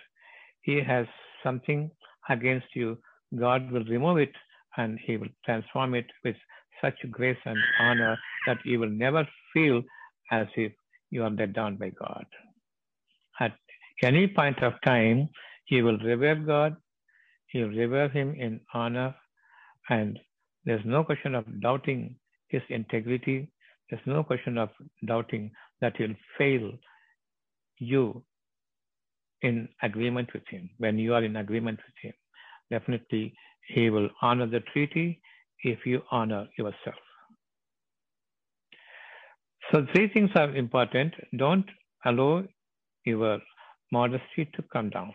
He 0.63 0.81
has 0.83 1.07
something 1.43 1.91
against 2.29 2.67
you. 2.75 2.99
God 3.37 3.71
will 3.73 3.85
remove 3.85 4.19
it 4.19 4.33
and 4.77 4.99
He 5.05 5.17
will 5.17 5.33
transform 5.45 5.95
it 5.95 6.07
with 6.25 6.37
such 6.83 6.99
grace 7.11 7.39
and 7.45 7.59
honor 7.81 8.19
that 8.47 8.59
you 8.65 8.79
will 8.79 8.91
never 8.91 9.27
feel 9.53 9.83
as 10.31 10.47
if 10.57 10.73
you 11.11 11.23
are 11.23 11.31
let 11.31 11.53
down 11.53 11.77
by 11.77 11.91
God. 11.91 12.27
At 13.41 13.53
any 14.03 14.27
point 14.27 14.63
of 14.63 14.75
time, 14.85 15.29
He 15.67 15.83
will 15.83 15.99
revere 15.99 16.37
God, 16.37 16.77
He 17.47 17.63
will 17.63 17.71
revere 17.71 18.09
Him 18.09 18.35
in 18.35 18.61
honor, 18.73 19.15
and 19.89 20.19
there's 20.65 20.85
no 20.85 21.05
question 21.05 21.35
of 21.35 21.45
doubting 21.61 22.17
His 22.49 22.63
integrity. 22.69 23.51
There's 23.90 24.03
no 24.07 24.25
question 24.25 24.59
of 24.59 24.70
doubting 25.07 25.51
that 25.81 25.97
He'll 25.97 26.14
fail 26.38 26.73
you 27.79 28.25
in 29.42 29.68
agreement 29.83 30.31
with 30.33 30.47
Him. 30.49 30.70
When 30.79 30.99
you 30.99 31.14
are 31.14 31.23
in 31.23 31.37
agreement 31.37 31.81
with 31.87 31.94
Him, 32.03 32.14
definitely 32.70 33.35
He 33.68 33.90
will 33.90 34.09
honor 34.23 34.47
the 34.47 34.61
treaty 34.73 35.20
if 35.62 35.87
you 35.87 36.03
honor 36.11 36.47
yourself. 36.59 36.97
So, 39.73 39.87
three 39.94 40.09
things 40.12 40.31
are 40.37 40.55
important. 40.55 41.14
Don't 41.37 41.68
allow 42.05 42.44
your 43.05 43.38
modesty 43.92 44.44
to 44.55 44.62
come 44.73 44.90
down. 44.90 45.12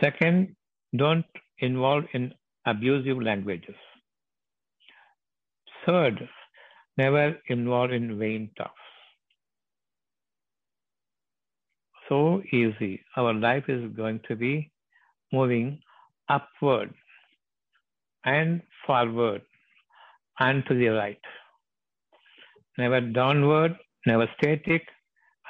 Second, 0.00 0.56
don't 0.96 1.26
involve 1.58 2.04
in 2.14 2.32
abusive 2.66 3.22
languages. 3.22 3.76
Third, 5.86 6.28
never 6.96 7.36
involve 7.48 7.92
in 7.92 8.18
vain 8.18 8.50
talks. 8.56 8.72
So 12.08 12.42
easy. 12.52 13.02
Our 13.16 13.32
life 13.32 13.64
is 13.68 13.90
going 13.96 14.20
to 14.28 14.36
be 14.36 14.70
moving 15.32 15.80
upward 16.28 16.94
and 18.24 18.62
forward 18.86 19.42
and 20.38 20.64
to 20.66 20.74
the 20.74 20.88
right. 20.88 21.20
Never 22.78 23.00
downward, 23.00 23.76
never 24.06 24.28
static, 24.36 24.82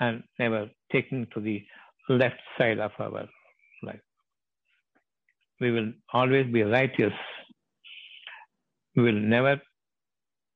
and 0.00 0.22
never 0.38 0.68
taking 0.92 1.26
to 1.34 1.40
the 1.40 1.62
left 2.08 2.40
side 2.58 2.78
of 2.78 2.92
our 2.98 3.28
life. 3.82 4.00
We 5.60 5.70
will 5.70 5.92
always 6.12 6.52
be 6.52 6.62
righteous. 6.62 7.12
We 8.96 9.02
will 9.04 9.20
never 9.20 9.60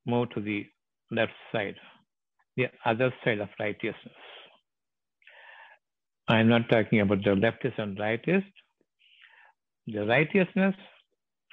move 0.09 0.31
to 0.33 0.41
the 0.41 0.67
left 1.13 1.33
side, 1.53 1.77
the 2.57 2.67
other 2.87 3.15
side 3.25 3.41
of 3.41 3.51
righteousness. 3.61 4.15
I 6.29 6.41
am 6.41 6.49
not 6.49 6.69
talking 6.71 7.01
about 7.01 7.25
the 7.25 7.31
leftist 7.31 7.79
and 7.79 7.99
rightist, 7.99 8.45
the 9.87 10.07
righteousness 10.07 10.75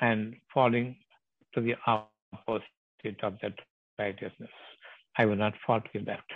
and 0.01 0.35
falling 0.53 0.97
to 1.53 1.61
the 1.61 1.75
opposite 1.87 3.23
of 3.23 3.35
that 3.41 3.53
righteousness. 3.99 4.51
I 5.17 5.25
will 5.25 5.37
not 5.37 5.53
fall 5.65 5.81
to 5.81 5.89
the 5.93 6.05
left. 6.05 6.31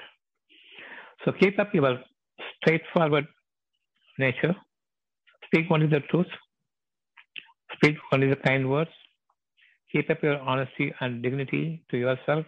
So 1.25 1.33
keep 1.39 1.59
up 1.59 1.73
your 1.73 1.99
straightforward 2.61 3.27
nature. 4.19 4.55
Speak 5.45 5.67
only 5.71 5.87
the 5.87 6.01
truth. 6.11 6.27
Speak 7.75 7.97
only 8.13 8.29
the 8.29 8.37
kind 8.37 8.69
words. 8.69 8.91
Keep 9.91 10.09
up 10.09 10.21
your 10.21 10.39
honesty 10.39 10.93
and 10.99 11.23
dignity 11.23 11.83
to 11.89 11.97
yourself. 11.97 12.45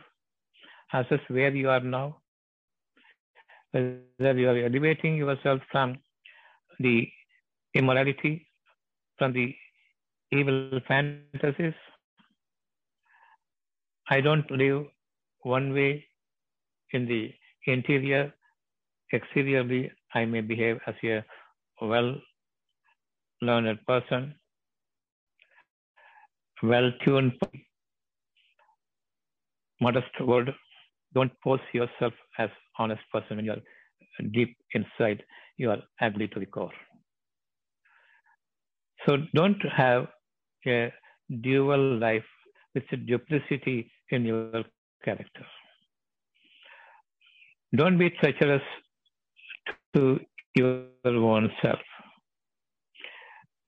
Assess 0.93 1.19
where 1.27 1.53
you 1.55 1.69
are 1.69 1.79
now. 1.79 2.17
Whether 3.71 4.37
you 4.39 4.49
are 4.49 4.57
elevating 4.57 5.15
yourself 5.15 5.61
from 5.71 5.97
the 6.79 7.07
immorality, 7.73 8.47
from 9.17 9.33
the 9.33 9.55
evil 10.31 10.79
fantasies. 10.87 11.73
I 14.09 14.21
don't 14.21 14.49
live 14.51 14.85
one 15.43 15.73
way 15.73 16.05
in 16.91 17.07
the 17.07 17.33
interior. 17.65 18.33
Exteriorly, 19.13 19.91
I 20.13 20.25
may 20.25 20.41
behave 20.41 20.79
as 20.87 20.95
a 21.03 21.23
well 21.81 22.15
learned 23.41 23.79
person, 23.85 24.35
well 26.63 26.91
tuned, 27.03 27.33
modest 29.79 30.19
word. 30.21 30.53
Don't 31.13 31.31
pose 31.43 31.59
yourself 31.73 32.13
as 32.37 32.49
honest 32.77 33.01
person 33.11 33.37
when 33.37 33.45
you're 33.45 33.57
deep 34.31 34.55
inside, 34.73 35.23
you 35.57 35.69
are 35.71 35.79
ugly 36.01 36.27
to 36.29 36.39
the 36.39 36.45
core. 36.45 36.71
So 39.05 39.17
don't 39.33 39.61
have 39.75 40.07
a 40.67 40.93
dual 41.41 41.97
life 41.97 42.25
with 42.75 42.83
a 42.91 42.97
duplicity 42.97 43.91
in 44.11 44.25
your 44.25 44.63
character. 45.03 45.45
Don't 47.75 47.97
be 47.97 48.09
treacherous 48.09 48.61
to 49.95 50.19
your 50.55 50.85
own 51.05 51.49
self. 51.61 51.79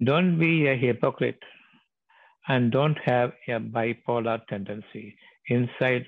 Don't 0.03 0.37
be 0.37 0.67
a 0.67 0.75
hypocrite 0.75 1.39
and 2.47 2.71
don't 2.71 2.97
have 3.05 3.31
a 3.47 3.59
bipolar 3.59 4.45
tendency. 4.47 5.15
Inside 5.47 6.05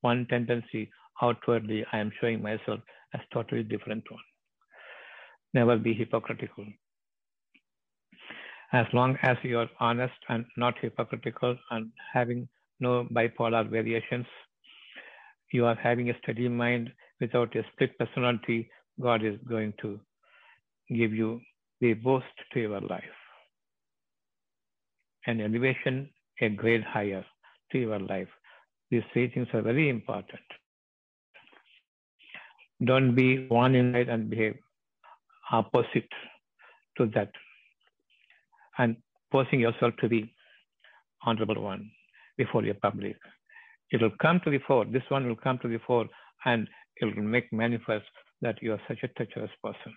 one 0.00 0.26
tendency, 0.28 0.90
outwardly, 1.22 1.84
I 1.92 1.98
am 1.98 2.12
showing 2.20 2.42
myself 2.42 2.80
as 3.14 3.20
totally 3.32 3.62
different 3.62 4.04
one. 4.10 4.20
Never 5.54 5.76
be 5.76 5.94
hypocritical. 5.94 6.66
As 8.72 8.86
long 8.92 9.16
as 9.22 9.36
you 9.42 9.58
are 9.58 9.70
honest 9.80 10.14
and 10.28 10.44
not 10.56 10.74
hypocritical 10.80 11.56
and 11.70 11.90
having 12.12 12.48
no 12.80 13.04
bipolar 13.04 13.68
variations, 13.68 14.26
you 15.52 15.64
are 15.64 15.76
having 15.76 16.10
a 16.10 16.18
steady 16.22 16.48
mind 16.48 16.92
without 17.20 17.54
a 17.56 17.62
split 17.72 17.96
personality, 17.98 18.68
God 19.00 19.24
is 19.24 19.38
going 19.48 19.72
to 19.80 20.00
give 20.88 21.12
you 21.12 21.40
the 21.80 21.94
boost 21.94 22.26
to 22.52 22.60
your 22.60 22.80
life. 22.80 23.25
An 25.26 25.40
elevation, 25.40 26.10
a 26.40 26.48
grade 26.48 26.84
higher 26.84 27.24
to 27.72 27.78
your 27.78 27.98
life. 27.98 28.28
These 28.90 29.02
three 29.12 29.28
things 29.30 29.48
are 29.52 29.62
very 29.62 29.88
important. 29.88 30.40
Don't 32.84 33.14
be 33.14 33.46
one 33.48 33.74
inside 33.74 34.08
and 34.08 34.30
behave 34.30 34.56
opposite 35.50 36.08
to 36.98 37.06
that. 37.14 37.30
And 38.78 38.96
posing 39.32 39.60
yourself 39.60 39.94
to 40.00 40.08
be 40.08 40.32
honorable 41.24 41.60
one 41.60 41.90
before 42.36 42.64
your 42.64 42.74
public. 42.74 43.16
It 43.90 44.02
will 44.02 44.12
come 44.20 44.40
to 44.44 44.50
the 44.50 44.60
fore. 44.66 44.84
This 44.84 45.02
one 45.08 45.26
will 45.26 45.36
come 45.36 45.58
to 45.60 45.68
the 45.68 45.78
fore 45.86 46.06
and 46.44 46.68
it 46.96 47.04
will 47.04 47.22
make 47.22 47.52
manifest 47.52 48.04
that 48.42 48.62
you 48.62 48.72
are 48.72 48.80
such 48.88 48.98
a 49.02 49.08
treacherous 49.08 49.50
person. 49.62 49.94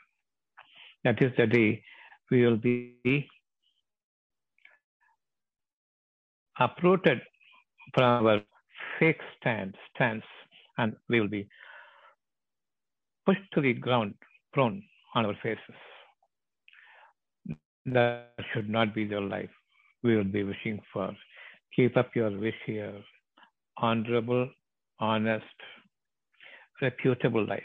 That 1.04 1.22
is 1.22 1.32
the 1.38 1.48
day 1.48 1.84
we 2.32 2.46
will 2.46 2.58
be 2.58 3.28
uprooted 6.60 7.22
from 7.94 8.28
our 8.28 8.42
fake 9.00 9.22
stand, 9.40 9.76
stance 9.94 10.24
and 10.78 10.96
we 11.10 11.20
will 11.22 11.28
be 11.28 11.48
pushed 13.26 13.52
to 13.54 13.62
the 13.62 13.74
ground, 13.74 14.14
prone 14.54 14.84
on 15.16 15.26
our 15.26 15.36
faces. 15.42 15.80
That 17.86 18.32
should 18.54 18.70
not 18.70 18.94
be 18.94 19.04
your 19.04 19.22
life. 19.22 19.50
We 20.04 20.16
will 20.16 20.24
be 20.24 20.44
wishing 20.44 20.80
for. 20.94 21.12
Keep 21.76 21.98
up 21.98 22.16
your 22.16 22.32
wish 22.38 22.56
here. 22.66 22.94
Honorable, 23.78 24.50
honest, 25.00 25.46
reputable 26.82 27.46
life 27.46 27.64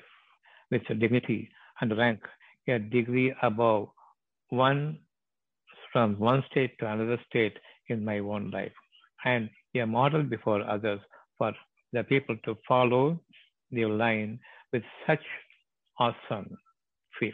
with 0.70 0.82
dignity 0.98 1.48
and 1.80 1.96
rank 1.96 2.20
a 2.68 2.78
degree 2.78 3.34
above 3.42 3.88
one 4.50 4.98
from 5.92 6.18
one 6.18 6.42
state 6.50 6.78
to 6.78 6.90
another 6.90 7.18
state 7.28 7.56
in 7.88 8.04
my 8.04 8.18
own 8.18 8.50
life 8.50 8.72
and 9.24 9.48
a 9.76 9.86
model 9.86 10.22
before 10.22 10.62
others 10.68 11.00
for 11.38 11.52
the 11.92 12.04
people 12.04 12.36
to 12.44 12.56
follow 12.66 13.20
the 13.70 13.84
line 13.86 14.38
with 14.72 14.82
such 15.06 15.24
awesome 15.98 16.56
feel. 17.18 17.32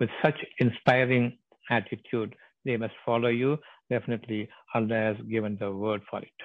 With 0.00 0.10
such 0.22 0.38
inspiring 0.58 1.38
attitude, 1.70 2.34
they 2.64 2.76
must 2.76 2.94
follow 3.04 3.28
you. 3.28 3.58
Definitely, 3.90 4.48
Allah 4.74 5.14
has 5.14 5.16
given 5.30 5.56
the 5.58 5.72
word 5.72 6.02
for 6.10 6.20
it. 6.20 6.38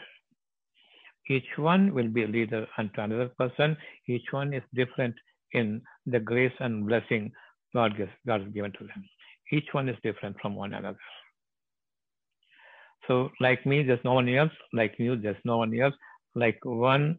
Each 1.30 1.58
one 1.58 1.94
will 1.94 2.08
be 2.08 2.24
a 2.24 2.28
leader 2.28 2.68
unto 2.78 3.02
another 3.02 3.30
person. 3.38 3.78
Each 4.08 4.26
one 4.32 4.54
is 4.54 4.64
different 4.74 5.16
in 5.54 5.82
the 6.06 6.20
grace 6.20 6.54
and 6.60 6.88
blessing 6.88 7.32
God, 7.74 7.94
has, 7.98 8.10
God 8.26 8.42
has 8.42 8.54
given 8.54 8.72
to 8.74 8.80
them. 8.80 9.04
Each 9.52 9.68
one 9.72 9.90
is 9.90 9.98
different 10.04 10.36
from 10.42 10.56
one 10.56 10.74
another. 10.74 10.98
So, 13.12 13.30
like 13.42 13.66
me, 13.66 13.84
there's 13.84 14.00
no 14.06 14.14
one 14.14 14.30
else. 14.30 14.54
Like 14.72 14.96
you, 14.98 15.18
there's 15.18 15.44
no 15.44 15.58
one 15.58 15.78
else. 15.78 15.94
Like 16.34 16.60
one 16.64 17.18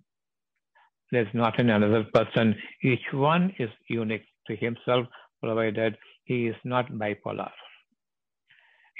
there's 1.11 1.29
not 1.35 1.61
another 1.61 2.05
person. 2.15 2.57
Each 2.83 3.05
one 3.13 3.55
is 3.59 3.69
unique 3.91 4.25
to 4.47 4.57
himself, 4.57 5.07
provided 5.43 5.99
he 6.25 6.47
is 6.47 6.57
not 6.65 6.91
bipolar. 6.93 7.51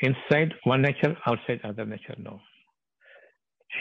Inside 0.03 0.53
one 0.65 0.83
nature, 0.83 1.17
outside 1.27 1.61
other 1.65 1.87
nature, 1.87 2.15
no. 2.19 2.39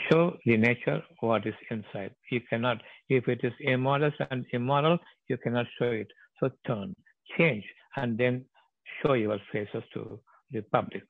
Show 0.08 0.38
the 0.46 0.56
nature 0.56 1.02
what 1.20 1.46
is 1.46 1.54
inside. 1.70 2.14
You 2.30 2.40
cannot, 2.48 2.80
if 3.10 3.28
it 3.28 3.40
is 3.42 3.52
immodest 3.60 4.16
and 4.30 4.46
immoral, 4.52 4.98
you 5.28 5.36
cannot 5.36 5.66
show 5.78 5.90
it. 5.90 6.08
So 6.40 6.48
turn, 6.66 6.94
change, 7.36 7.64
and 7.96 8.16
then 8.16 8.46
show 9.02 9.12
your 9.12 9.38
faces 9.52 9.82
to 9.92 10.18
the 10.50 10.62
public. 10.62 11.02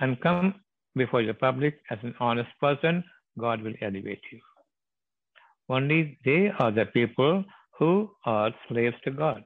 And 0.00 0.20
come 0.20 0.54
before 0.96 1.22
the 1.24 1.34
public 1.34 1.78
as 1.90 1.98
an 2.02 2.14
honest 2.20 2.50
person 2.60 3.04
God 3.38 3.62
will 3.62 3.74
elevate 3.80 4.22
you. 4.30 4.40
Only 5.68 6.18
they 6.24 6.50
are 6.58 6.70
the 6.70 6.86
people 6.86 7.44
who 7.78 8.10
are 8.26 8.50
slaves 8.68 8.96
to 9.04 9.10
God, 9.10 9.44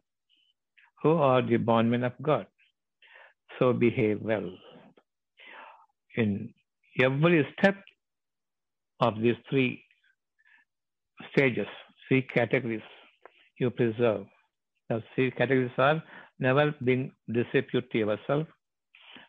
who 1.03 1.13
are 1.13 1.43
the 1.43 1.57
bondmen 1.57 2.05
of 2.05 2.13
God. 2.23 2.47
So 3.59 3.73
behave 3.73 4.21
well. 4.23 4.51
In 6.17 6.53
every 7.01 7.47
step 7.59 7.77
of 9.01 9.21
these 9.21 9.37
three 9.49 9.85
stages, 11.33 11.67
three 12.09 12.23
categories 12.23 12.83
you 13.59 13.71
preserve. 13.71 14.27
The 14.89 15.03
three 15.15 15.31
categories 15.31 15.71
are 15.79 16.03
never 16.39 16.75
being 16.85 17.13
dispute 17.33 17.91
to 17.93 17.99
yourself, 17.99 18.47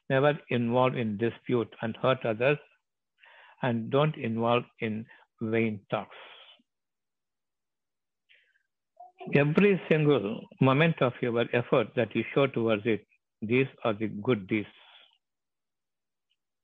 never 0.10 0.38
involve 0.50 0.96
in 0.96 1.18
dispute 1.18 1.74
and 1.82 1.98
hurt 1.98 2.26
others, 2.26 2.58
and 3.62 3.90
don't 3.90 4.16
involve 4.16 4.64
in 4.80 5.06
vain 5.42 5.80
talks. 5.90 6.16
Every 9.36 9.82
single 9.90 10.40
moment 10.62 11.02
of 11.02 11.14
your 11.22 11.46
effort 11.54 11.88
that 11.96 12.16
you 12.16 12.24
show 12.34 12.48
towards 12.48 12.86
it, 12.86 13.06
these 13.42 13.68
are 13.84 13.94
the 13.94 14.08
good 14.08 14.48
deeds. 14.48 14.68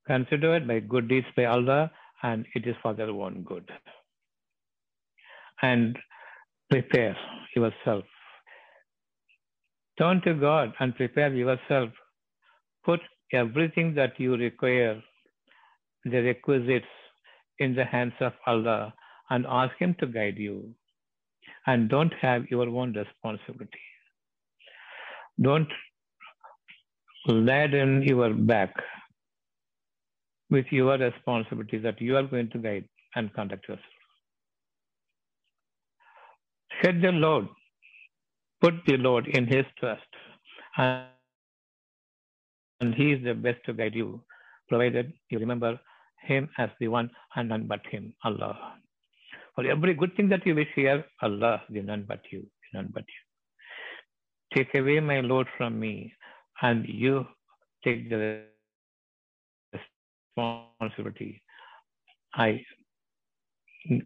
Consider 0.08 0.56
it 0.56 0.68
by 0.68 0.80
good 0.80 1.08
deeds 1.08 1.28
by 1.36 1.46
Allah, 1.46 1.92
and 2.24 2.46
it 2.56 2.66
is 2.66 2.76
for 2.82 2.94
their 2.94 3.10
own 3.10 3.44
good. 3.44 3.70
And 5.62 5.98
prepare 6.70 7.18
yourself. 7.56 8.06
Turn 9.98 10.22
to 10.22 10.34
God 10.34 10.74
and 10.80 10.96
prepare 10.96 11.34
yourself. 11.34 11.90
Put 12.84 13.00
everything 13.34 13.94
that 13.96 14.20
you 14.20 14.36
require 14.38 15.02
the 16.06 16.22
requisites 16.22 16.86
in 17.60 17.76
the 17.76 17.86
hands 17.86 18.14
of 18.20 18.34
Allah 18.46 18.94
and 19.30 19.46
ask 19.48 19.76
Him 19.78 19.96
to 20.00 20.08
guide 20.08 20.38
you. 20.38 20.74
And 21.66 21.90
don't 21.90 22.14
have 22.22 22.46
your 22.50 22.68
own 22.68 22.94
responsibility. 22.94 23.80
Don't 25.42 25.68
laden 27.26 28.04
your 28.04 28.34
back 28.34 28.74
with 30.50 30.66
your 30.72 30.98
responsibility 30.98 31.78
that 31.78 32.02
you 32.02 32.18
are 32.18 32.24
going 32.24 32.50
to 32.52 32.58
guide 32.60 32.88
and 33.16 33.34
conduct 33.34 33.68
yourself. 33.68 33.86
Set 36.82 37.02
the 37.02 37.12
Lord, 37.12 37.48
put 38.62 38.74
the 38.86 38.98
Lord 38.98 39.28
in 39.28 39.48
His 39.48 39.66
trust, 39.80 40.02
and 40.78 41.08
He 42.92 43.14
is 43.14 43.24
the 43.24 43.34
best 43.34 43.64
to 43.66 43.74
guide 43.74 43.96
you, 43.96 44.22
provided 44.68 45.14
you 45.30 45.40
remember 45.40 45.80
him 46.24 46.50
as 46.58 46.70
the 46.80 46.88
one 46.88 47.10
and 47.36 47.50
none 47.50 47.68
but 47.68 47.82
Him, 47.92 48.14
Allah. 48.24 48.76
For 49.56 49.66
every 49.66 49.94
good 49.94 50.16
thing 50.16 50.30
that 50.30 50.46
you 50.46 50.56
wish 50.56 50.70
here, 50.76 51.06
Allah, 51.22 51.62
the 51.70 51.82
none 51.82 52.06
but 52.08 52.22
you, 52.32 52.46
none 52.74 52.90
but 52.94 53.04
you. 53.04 54.58
Take 54.58 54.74
away 54.76 55.00
my 55.00 55.20
Lord 55.20 55.48
from 55.58 55.80
me, 55.80 56.14
and 56.62 56.86
you 56.88 57.28
take 57.84 58.10
the 58.10 58.44
responsibility. 60.38 61.42
I 62.36 62.64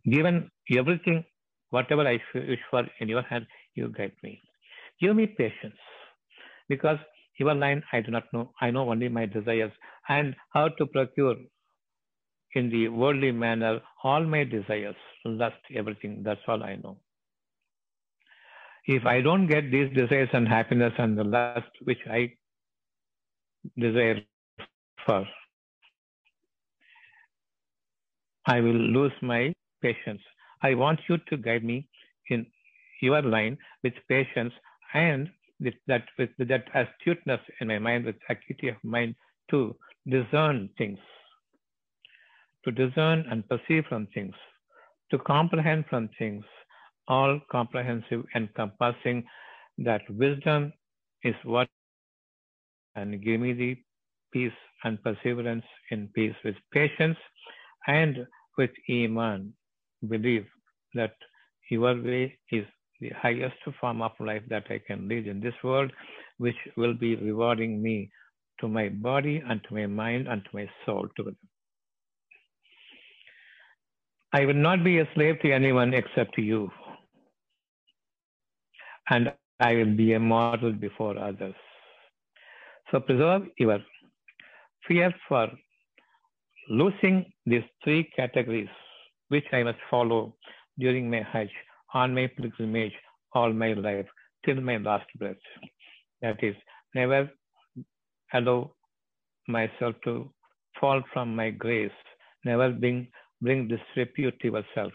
given 0.10 0.50
everything, 0.76 1.24
whatever 1.70 2.08
I 2.08 2.20
wish 2.34 2.60
for 2.72 2.86
in 3.00 3.08
your 3.08 3.22
hand, 3.22 3.46
you 3.76 3.90
guide 3.90 4.14
me. 4.24 4.42
Give 5.00 5.16
me 5.16 5.28
patience, 5.28 5.78
because 6.68 6.98
your 7.38 7.54
line 7.54 7.84
I 7.92 8.02
do 8.02 8.12
not 8.12 8.24
know. 8.34 8.52
I 8.62 8.72
know 8.72 8.90
only 8.90 9.10
my 9.10 9.26
desires 9.26 9.72
and 10.10 10.36
how 10.54 10.70
to 10.70 10.86
procure 10.86 11.36
in 12.54 12.70
the 12.70 12.88
worldly 12.90 13.32
manner 13.32 13.80
all 14.04 14.24
my 14.24 14.44
desires, 14.44 14.96
lust, 15.26 15.58
everything. 15.76 16.24
That's 16.24 16.42
all 16.48 16.64
I 16.64 16.76
know. 16.76 16.98
If 18.86 19.06
I 19.06 19.22
don't 19.22 19.48
get 19.48 19.70
these 19.70 19.94
desires 19.94 20.30
and 20.34 20.48
happiness 20.48 20.94
and 20.98 21.18
the 21.18 21.24
lust 21.24 21.72
which 21.84 22.00
I 22.10 22.34
desire 23.78 24.22
for, 25.06 25.26
I 28.46 28.62
will 28.62 28.82
lose 28.98 29.12
my 29.22 29.54
patience. 29.82 30.22
I 30.62 30.74
want 30.74 31.02
you 31.10 31.18
to 31.30 31.38
guide 31.38 31.64
me 31.66 31.88
in 32.30 32.46
your 33.02 33.22
line 33.22 33.58
with 33.84 33.94
patience 34.08 34.54
and 34.94 35.30
with 35.60 35.76
that 35.88 36.04
with 36.18 36.30
that 36.38 36.66
astuteness 36.74 37.42
in 37.62 37.68
my 37.68 37.80
mind, 37.80 38.06
with 38.06 38.16
acuity 38.30 38.70
of 38.70 38.76
mind 38.84 39.16
to 39.50 39.76
discern 40.10 40.70
things 40.78 41.00
to 42.68 42.72
discern 42.72 43.26
and 43.32 43.48
perceive 43.48 43.86
from 43.88 44.08
things, 44.14 44.36
to 45.10 45.18
comprehend 45.20 45.86
from 45.90 46.10
things, 46.20 46.44
all 47.08 47.40
comprehensive 47.50 48.24
encompassing 48.36 49.24
that 49.78 50.02
wisdom 50.10 50.74
is 51.24 51.36
what 51.46 51.70
and 52.96 53.24
give 53.24 53.40
me 53.40 53.54
the 53.54 53.78
peace 54.34 54.60
and 54.84 55.02
perseverance 55.04 55.64
in 55.92 56.10
peace 56.14 56.36
with 56.44 56.56
patience 56.74 57.18
and 57.88 58.28
with 58.58 58.72
Iman. 58.90 59.54
Believe 60.10 60.46
that 60.96 61.14
your 61.70 61.96
way 62.02 62.38
is 62.52 62.66
the 63.00 63.10
highest 63.10 63.56
form 63.80 64.02
of 64.02 64.12
life 64.20 64.44
that 64.50 64.66
I 64.70 64.80
can 64.80 65.08
lead 65.08 65.28
in 65.28 65.40
this 65.40 65.54
world, 65.64 65.92
which 66.38 66.56
will 66.76 66.94
be 66.94 67.16
rewarding 67.16 67.82
me 67.82 68.10
to 68.60 68.68
my 68.68 68.90
body 68.90 69.42
and 69.48 69.62
to 69.68 69.74
my 69.74 69.86
mind 69.86 70.28
and 70.28 70.44
to 70.44 70.50
my 70.54 70.70
soul 70.86 71.08
together. 71.16 71.36
I 74.34 74.46
will 74.46 74.54
not 74.54 74.84
be 74.84 75.00
a 75.00 75.08
slave 75.14 75.40
to 75.42 75.52
anyone 75.52 75.94
except 75.94 76.36
to 76.36 76.42
you. 76.42 76.70
And 79.10 79.32
I 79.60 79.74
will 79.74 79.96
be 79.96 80.14
a 80.14 80.20
model 80.20 80.74
before 80.74 81.18
others. 81.18 81.56
So 82.92 83.00
preserve 83.00 83.44
your 83.58 83.80
fear 84.88 85.14
for 85.28 85.48
losing 86.70 87.32
these 87.46 87.64
three 87.84 88.10
categories, 88.16 88.70
which 89.30 89.46
I 89.54 89.64
must 89.64 89.80
follow 89.90 90.36
during 90.78 91.10
my 91.10 91.22
Hajj, 91.22 91.50
on 92.02 92.14
my 92.14 92.28
pilgrimage, 92.38 92.96
all 93.34 93.52
my 93.64 93.74
life, 93.74 94.08
till 94.46 94.60
my 94.70 94.78
last 94.78 95.08
breath. 95.20 95.46
That 96.22 96.44
is, 96.44 96.56
never 96.96 97.22
allow 98.34 98.60
myself 99.48 99.96
to 100.04 100.14
fall 100.80 101.02
from 101.14 101.36
my 101.36 101.50
grace, 101.50 102.00
never 102.46 102.70
bring, 102.72 103.08
bring 103.42 103.68
disrepute 103.74 104.40
to 104.42 104.48
yourself. 104.48 104.94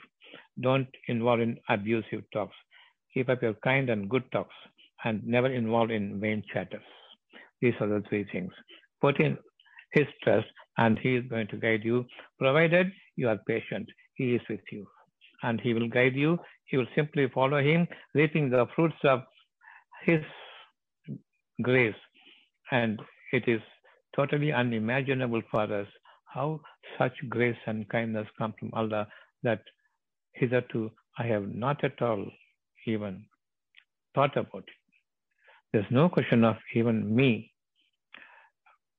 Don't 0.61 0.89
involve 1.09 1.41
in 1.41 1.59
abusive 1.69 2.23
talks. 2.33 2.57
Keep 3.15 3.29
up 3.31 3.43
your 3.43 3.55
kind 3.65 3.91
and 3.91 4.09
good 4.09 4.31
talks 4.33 4.55
and 5.05 5.25
never 5.27 5.51
involve 5.61 5.91
in 5.91 6.21
vain 6.21 6.43
chatters. 6.53 6.89
These 7.61 7.75
are 7.81 7.89
the 7.89 8.03
three 8.09 8.27
things. 8.33 8.53
Put 9.01 9.21
in 9.21 9.37
his 9.93 10.07
trust 10.23 10.47
and 10.79 10.99
he 10.99 11.17
is 11.17 11.25
going 11.29 11.49
to 11.49 11.57
guide 11.57 11.85
you, 11.85 12.05
provided 12.39 12.93
you 13.17 13.29
are 13.29 13.39
patient. 13.49 13.89
He 14.15 14.35
is 14.37 14.43
with 14.49 14.67
you 14.71 14.87
and 15.43 15.61
he 15.61 15.75
will 15.75 15.89
guide 15.89 16.15
you. 16.15 16.39
You 16.71 16.79
will 16.79 16.93
simply 16.95 17.29
follow 17.29 17.61
him, 17.61 17.87
reaping 18.15 18.51
the 18.51 18.67
fruits 18.75 18.97
of 19.05 19.23
his 20.05 20.23
grace. 21.61 21.95
And 22.71 23.01
it 23.33 23.47
is 23.47 23.61
totally 24.17 24.53
unimaginable 24.53 25.43
for 25.51 25.63
us 25.63 25.87
how 26.27 26.61
such 26.99 27.13
grace 27.29 27.57
and 27.67 27.89
kindness 27.89 28.27
come 28.39 28.55
from 28.59 28.71
Allah 28.73 29.07
that 29.43 29.63
hitherto 30.35 30.91
I 31.19 31.25
have 31.25 31.49
not 31.49 31.85
at 31.85 32.01
all 32.01 32.25
even 32.87 33.25
thought 34.15 34.37
about 34.37 34.65
it. 34.67 34.75
There's 35.73 35.91
no 35.91 36.09
question 36.09 36.45
of 36.45 36.57
even 36.75 37.15
me 37.15 37.53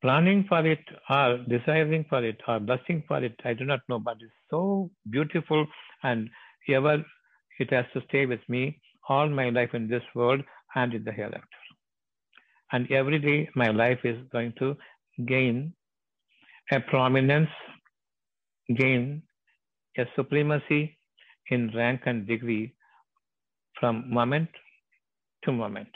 planning 0.02 0.46
for 0.50 0.66
it 0.68 0.84
or 1.10 1.40
desiring 1.48 2.06
for 2.10 2.24
it 2.24 2.40
or 2.48 2.60
blessing 2.60 3.04
for 3.08 3.24
it. 3.24 3.40
I 3.46 3.54
do 3.54 3.64
not 3.64 3.80
know, 3.88 4.00
but 4.00 4.18
it's 4.20 4.34
so 4.50 4.92
beautiful 5.10 5.66
and 6.04 6.30
ever 6.70 7.04
it 7.60 7.72
has 7.72 7.86
to 7.94 8.02
stay 8.08 8.26
with 8.26 8.42
me 8.48 8.80
all 9.10 9.30
my 9.30 9.50
life 9.50 9.74
in 9.74 9.88
this 9.88 10.04
world 10.16 10.42
and 10.76 10.94
in 10.94 11.04
the 11.04 11.12
hereafter. 11.12 11.62
And 12.72 12.92
every 12.92 13.20
day 13.20 13.50
my 13.56 13.70
life 13.70 14.00
is 14.04 14.18
going 14.32 14.54
to 14.60 14.76
gain 15.28 15.74
a 16.72 16.80
prominence, 16.80 17.50
gain 18.76 19.22
a 19.98 20.06
supremacy 20.16 20.98
in 21.50 21.72
rank 21.76 22.02
and 22.06 22.26
degree 22.26 22.74
from 23.80 24.12
moment 24.12 24.50
to 25.44 25.52
moment. 25.52 25.90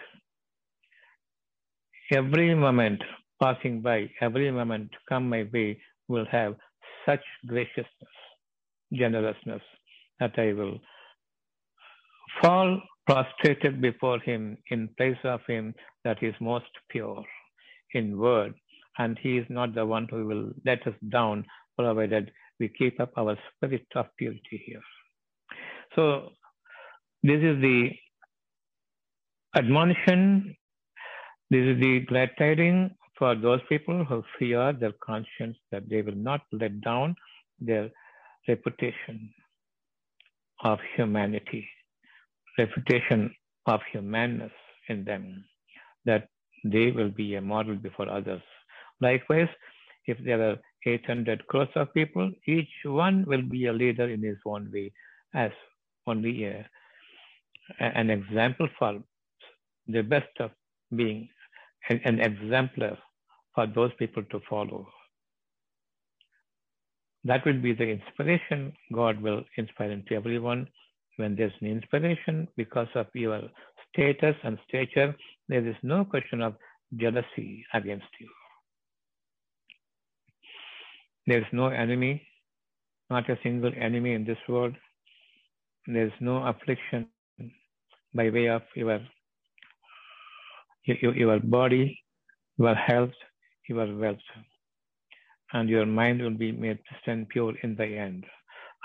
Every 2.11 2.53
moment 2.53 3.01
passing 3.41 3.81
by, 3.81 4.09
every 4.21 4.51
moment 4.51 4.91
come 5.09 5.29
my 5.29 5.47
way 5.53 5.79
will 6.07 6.25
have 6.31 6.55
such 7.05 7.23
graciousness, 7.47 8.15
generousness 8.93 9.61
that 10.19 10.37
I 10.37 10.53
will 10.53 10.79
fall 12.41 12.81
prostrated 13.05 13.81
before 13.81 14.19
him 14.19 14.57
in 14.69 14.89
place 14.97 15.17
of 15.23 15.39
him 15.47 15.73
that 16.03 16.21
is 16.21 16.35
most 16.41 16.65
pure 16.89 17.23
in 17.93 18.17
word, 18.17 18.53
and 18.97 19.17
he 19.21 19.37
is 19.37 19.45
not 19.49 19.73
the 19.73 19.85
one 19.85 20.07
who 20.09 20.25
will 20.25 20.51
let 20.65 20.85
us 20.85 20.93
down, 21.09 21.45
provided 21.77 22.31
we 22.59 22.67
keep 22.69 22.99
up 22.99 23.11
our 23.17 23.37
spirit 23.55 23.85
of 23.95 24.07
purity 24.17 24.61
here. 24.65 24.81
So 25.95 26.29
this 27.23 27.41
is 27.41 27.61
the 27.61 27.91
admonition, 29.55 30.55
this 31.49 31.61
is 31.61 31.79
the 31.79 32.01
glad 32.01 32.31
tidings 32.37 32.91
for 33.17 33.35
those 33.35 33.61
people 33.69 34.03
who 34.03 34.23
fear 34.37 34.73
their 34.73 34.93
conscience 35.03 35.57
that 35.71 35.89
they 35.89 36.01
will 36.01 36.15
not 36.15 36.41
let 36.51 36.81
down 36.81 37.15
their 37.59 37.89
reputation 38.47 39.33
of 40.63 40.79
humanity, 40.95 41.67
reputation 42.57 43.33
of 43.65 43.81
humanness 43.91 44.51
in 44.89 45.03
them, 45.03 45.45
that 46.05 46.27
they 46.63 46.91
will 46.91 47.09
be 47.09 47.35
a 47.35 47.41
model 47.41 47.75
before 47.75 48.09
others. 48.09 48.41
Likewise, 49.01 49.49
if 50.05 50.17
there 50.23 50.41
are 50.41 50.57
800 50.85 51.45
crores 51.47 51.69
of 51.75 51.93
people, 51.93 52.31
each 52.47 52.69
one 52.85 53.25
will 53.27 53.41
be 53.41 53.65
a 53.67 53.73
leader 53.73 54.09
in 54.09 54.23
his 54.23 54.37
own 54.45 54.71
way, 54.71 54.91
as 55.33 55.51
only 56.07 56.45
a 56.45 56.65
an 57.79 58.09
example 58.09 58.67
for 58.79 59.03
the 59.87 60.01
best 60.01 60.29
of 60.39 60.51
being 60.95 61.27
an 61.89 62.19
exemplar 62.19 62.97
for 63.53 63.67
those 63.67 63.91
people 63.99 64.23
to 64.31 64.39
follow. 64.49 64.87
That 67.27 67.45
will 67.45 67.59
be 67.61 67.73
the 67.73 67.83
inspiration 67.83 68.71
God 68.93 69.21
will 69.21 69.43
inspire 69.57 69.91
into 69.91 70.15
everyone. 70.15 70.65
When 71.17 71.35
there's 71.35 71.51
an 71.59 71.67
inspiration 71.67 72.47
because 72.55 72.87
of 72.95 73.07
your 73.13 73.41
status 73.91 74.35
and 74.43 74.57
stature, 74.67 75.13
there 75.49 75.67
is 75.67 75.75
no 75.83 76.05
question 76.05 76.41
of 76.41 76.55
jealousy 76.95 77.65
against 77.73 78.07
you. 78.21 78.29
There 81.25 81.39
is 81.39 81.51
no 81.51 81.67
enemy, 81.67 82.25
not 83.09 83.29
a 83.29 83.37
single 83.43 83.73
enemy 83.77 84.13
in 84.13 84.23
this 84.23 84.37
world. 84.47 84.75
There 85.85 86.05
is 86.05 86.13
no 86.21 86.45
affliction 86.47 87.07
by 88.13 88.29
way 88.29 88.47
of 88.47 88.61
your, 88.73 89.01
your, 90.85 91.13
your 91.13 91.39
body, 91.41 91.99
your 92.57 92.75
health, 92.75 93.11
your 93.67 93.93
wealth. 93.97 94.17
And 95.53 95.69
your 95.69 95.85
mind 95.85 96.21
will 96.21 96.37
be 96.37 96.51
made 96.51 96.77
to 96.77 96.95
stand 97.01 97.29
pure 97.29 97.53
in 97.63 97.75
the 97.75 97.85
end. 97.85 98.25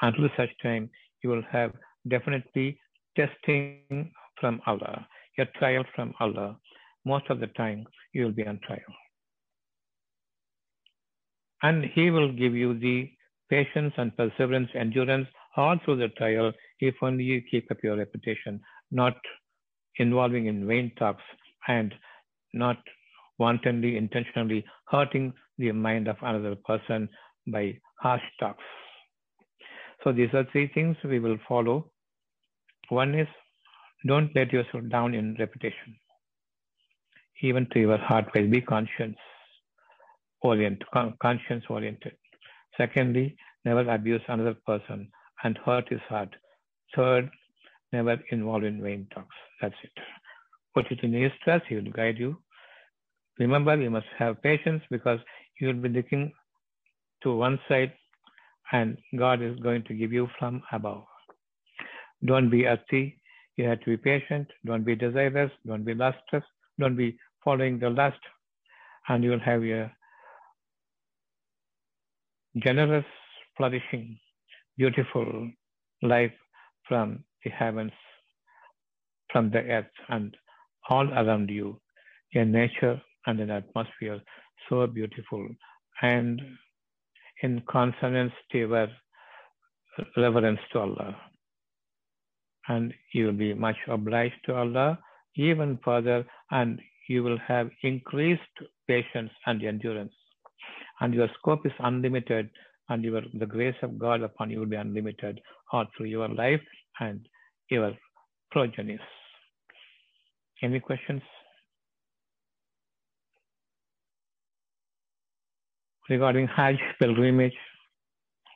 Until 0.01 0.29
such 0.37 0.51
time, 0.63 0.91
you 1.23 1.31
will 1.31 1.43
have 1.51 1.73
definitely 2.09 2.79
testing 3.17 4.13
from 4.41 4.61
Allah, 4.67 5.07
your 5.37 5.47
trial 5.59 5.85
from 5.95 6.15
Allah. 6.21 6.57
Most 7.05 7.25
of 7.31 7.41
the 7.41 7.49
time, 7.49 7.85
you 8.13 8.25
will 8.25 8.33
be 8.33 8.47
on 8.47 8.61
trial. 8.67 8.93
And 11.63 11.85
He 11.85 12.11
will 12.11 12.33
give 12.33 12.55
you 12.55 12.79
the 12.79 13.11
patience 13.51 13.95
and 13.97 14.17
perseverance, 14.17 14.71
endurance 14.75 15.29
all 15.57 15.77
through 15.85 15.97
the 15.97 16.09
trial 16.09 16.53
if 16.81 16.95
only 17.03 17.25
you 17.25 17.43
keep 17.51 17.71
up 17.71 17.77
your 17.83 17.97
reputation 17.97 18.61
not 18.91 19.17
involving 19.97 20.47
in 20.47 20.67
vain 20.67 20.93
talks 20.99 21.23
and 21.69 21.95
not 22.53 22.79
wantonly, 23.39 23.97
intentionally 23.97 24.65
hurting 24.89 25.33
the 25.63 25.73
mind 25.73 26.09
of 26.09 26.17
another 26.23 26.55
person 26.57 27.09
by 27.47 27.79
harsh 28.01 28.23
talks. 28.41 28.65
So 30.03 30.13
these 30.13 30.33
are 30.35 30.45
three 30.51 30.69
things 30.75 30.97
we 31.05 31.21
will 31.21 31.39
follow. 31.49 31.91
One 32.89 33.15
is 33.15 33.29
don't 34.07 34.35
let 34.35 34.53
yourself 34.53 34.85
down 34.91 35.15
in 35.15 35.37
reputation. 35.39 35.97
Even 37.41 37.67
to 37.73 37.81
your 37.81 37.99
heart 37.99 38.27
will 38.35 38.49
be 38.49 38.61
conscience 38.61 39.17
oriented, 40.41 40.87
conscience 41.21 41.65
oriented. 41.69 42.17
Secondly, 42.77 43.37
never 43.65 43.89
abuse 43.89 44.23
another 44.29 44.57
person 44.67 45.09
and 45.45 45.59
hurt 45.65 45.89
his 45.89 46.01
heart. 46.09 46.31
Third, 46.97 47.31
never 47.93 48.17
involve 48.31 48.65
in 48.65 48.83
vain 48.83 49.07
talks. 49.15 49.37
That's 49.61 49.75
it. 49.85 49.93
Put 50.75 50.91
it 50.91 51.01
in 51.03 51.13
his 51.13 51.33
trust, 51.45 51.65
he 51.69 51.77
will 51.77 51.93
guide 51.93 52.19
you. 52.19 52.37
Remember, 53.39 53.77
we 53.77 53.89
must 53.89 54.07
have 54.19 54.43
patience 54.43 54.83
because 54.91 55.21
you 55.63 55.69
will 55.69 55.83
be 55.83 55.89
looking 55.89 56.33
to 57.23 57.37
one 57.37 57.57
side 57.69 57.93
and 58.73 58.99
God 59.17 59.41
is 59.49 59.59
going 59.61 59.85
to 59.85 59.95
give 59.95 60.13
you 60.13 60.29
from 60.37 60.61
above. 60.73 61.05
Don't 62.25 62.51
be 62.51 62.67
earthy. 62.67 63.21
You 63.57 63.69
have 63.69 63.79
to 63.83 63.91
be 63.91 63.97
patient. 63.97 64.49
Don't 64.67 64.85
be 64.85 64.97
desirous. 64.97 65.53
Don't 65.65 65.85
be 65.85 65.95
lustrous. 65.95 66.43
Don't 66.81 66.97
be 66.97 67.17
following 67.45 67.79
the 67.79 67.91
lust. 67.91 68.19
And 69.09 69.23
you 69.23 69.31
will 69.31 69.47
have 69.51 69.63
a 69.63 69.93
generous, 72.59 73.05
flourishing, 73.57 74.19
beautiful 74.77 75.49
life 76.03 76.33
from 76.89 77.23
the 77.45 77.51
heavens, 77.51 77.93
from 79.31 79.51
the 79.51 79.59
earth, 79.59 79.95
and 80.09 80.37
all 80.89 81.09
around 81.13 81.51
you. 81.51 81.81
A 82.35 82.45
nature 82.45 83.01
and 83.27 83.39
an 83.39 83.51
atmosphere 83.51 84.21
so 84.69 84.87
beautiful 84.87 85.47
and 86.03 86.41
in 87.43 87.63
consonance 87.69 88.33
to 88.51 88.59
your 88.59 88.89
reverence 90.17 90.61
to 90.73 90.81
Allah. 90.81 91.17
And 92.69 92.95
you 93.13 93.27
will 93.27 93.33
be 93.33 93.55
much 93.55 93.77
obliged 93.89 94.35
to 94.47 94.55
Allah 94.55 94.99
even 95.37 95.79
further, 95.85 96.25
and 96.51 96.81
you 97.09 97.23
will 97.25 97.39
have 97.39 97.71
increased 97.83 98.43
patience 98.87 99.31
and 99.47 99.65
endurance. 99.65 100.13
And 101.01 101.15
your 101.15 101.29
scope 101.39 101.67
is 101.67 101.73
unlimited, 101.81 102.51
and 102.89 103.03
your 103.03 103.23
the 103.35 103.47
grace 103.47 103.77
of 103.83 103.99
God 103.99 104.23
upon 104.23 104.51
you 104.51 104.61
will 104.61 104.67
be 104.67 104.77
unlimited 104.77 105.41
all 105.73 105.87
through 105.97 106.07
your 106.07 106.29
life 106.29 106.61
and 107.01 107.27
your 107.71 107.93
progenies. 108.51 109.01
Any 110.63 110.81
questions? 110.81 111.23
Regarding 116.09 116.49
Hajj 116.49 116.79
pilgrimage, 117.01 117.57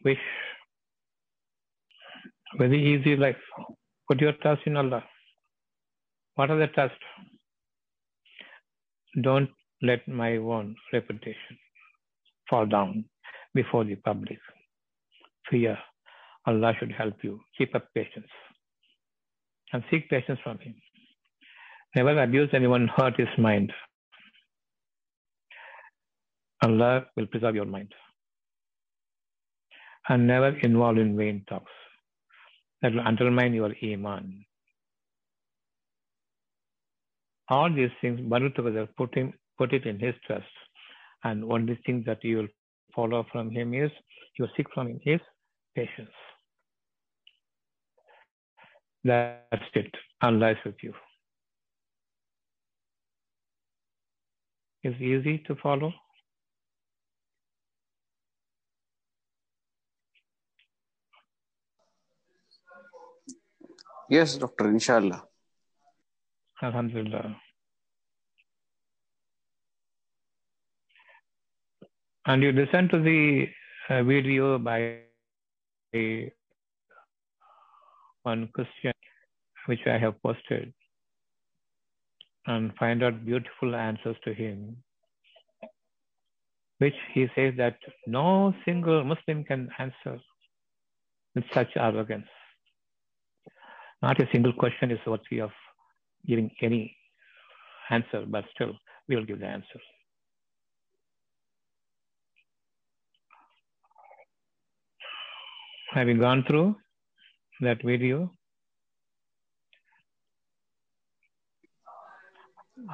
wish 0.05 0.19
very 2.59 2.81
easy 2.95 3.17
life. 3.17 3.37
Put 4.09 4.21
your 4.21 4.33
trust 4.33 4.63
in 4.67 4.77
Allah. 4.77 5.05
What 6.35 6.51
are 6.51 6.59
the 6.59 6.67
trust? 6.69 6.95
Don't 9.23 9.51
let 9.83 10.07
my 10.07 10.37
own 10.37 10.77
reputation 10.93 11.59
fall 12.49 12.67
down 12.67 13.05
before 13.55 13.85
the 13.85 13.97
public. 13.97 14.39
Fear. 15.51 15.79
Allah 16.47 16.73
should 16.79 16.93
help 16.93 17.15
you. 17.23 17.41
Keep 17.59 17.75
up 17.75 17.89
patience. 17.95 18.29
And 19.73 19.83
seek 19.91 20.09
patience 20.09 20.39
from 20.45 20.59
Him. 20.59 20.75
Never 21.97 22.23
abuse 22.23 22.51
anyone, 22.53 22.89
hurt 22.95 23.17
his 23.17 23.29
mind. 23.39 23.73
Allah 26.63 27.07
will 27.17 27.27
preserve 27.27 27.55
your 27.55 27.67
mind. 27.67 27.93
And 30.09 30.27
never 30.27 30.57
involve 30.59 30.99
in 30.99 31.17
vain 31.17 31.45
talks. 31.49 31.73
That 32.83 32.93
will 32.93 33.07
undermine 33.07 33.55
your 33.55 33.75
iman. 33.83 34.45
All 37.49 37.73
these 37.73 37.91
things 38.01 38.21
bundle 38.21 38.51
together, 38.51 38.89
put 38.97 39.15
him 39.15 39.33
put 39.59 39.73
it 39.73 39.87
in 39.87 39.99
his 39.99 40.15
trust. 40.27 40.45
And 41.25 41.45
only 41.45 41.79
thing 41.87 42.05
that 42.07 42.23
you 42.23 42.37
will 42.39 42.49
follow 42.95 43.27
from 43.33 43.51
him 43.51 43.75
is 43.75 43.91
you 44.39 44.47
seek 44.57 44.67
from 44.75 44.89
him 44.89 45.01
is 45.05 45.21
patience. 45.75 46.11
That's 49.05 49.65
it. 49.75 49.95
Allah 50.23 50.53
is 50.53 50.59
with 50.65 50.77
you. 50.83 50.93
is 54.87 55.01
easy 55.01 55.39
to 55.47 55.57
follow. 55.57 55.93
Yes, 64.09 64.37
Doctor, 64.37 64.69
inshallah. 64.69 65.25
Alhamdulillah. 66.63 67.37
And 72.27 72.43
you 72.43 72.53
listen 72.53 72.89
to 72.89 73.01
the 73.01 73.49
uh, 73.89 74.03
video 74.05 74.59
by 74.59 74.99
one 78.23 78.49
Christian, 78.53 78.93
which 79.67 79.81
I 79.87 79.99
have 79.99 80.21
posted 80.23 80.73
and 82.47 82.73
find 82.79 83.03
out 83.03 83.25
beautiful 83.25 83.75
answers 83.75 84.17
to 84.25 84.33
him, 84.33 84.77
which 86.79 86.95
he 87.13 87.27
says 87.35 87.55
that 87.57 87.77
no 88.07 88.55
single 88.65 89.03
Muslim 89.03 89.43
can 89.43 89.69
answer 89.79 90.21
with 91.35 91.45
such 91.53 91.71
arrogance. 91.77 92.29
Not 94.07 94.21
a 94.21 94.29
single 94.31 94.53
question 94.53 94.93
is 94.93 95.01
worthy 95.05 95.41
of 95.41 95.51
giving 96.29 96.49
any 96.63 96.97
answer, 97.91 98.25
but 98.35 98.45
still 98.55 98.73
we 99.09 99.17
will 99.17 99.25
give 99.25 99.41
the 99.41 99.47
answer. 99.47 99.81
Have 105.95 106.07
you 106.09 106.19
gone 106.19 106.45
through 106.47 106.77
that 107.63 107.83
video? 107.83 108.31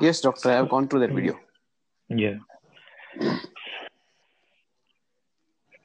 Yes, 0.01 0.23
doctor, 0.23 0.49
I 0.49 0.55
have 0.55 0.71
gone 0.71 0.89
through 0.89 1.01
that 1.01 1.13
video. 1.13 1.35
Yeah. 2.09 2.39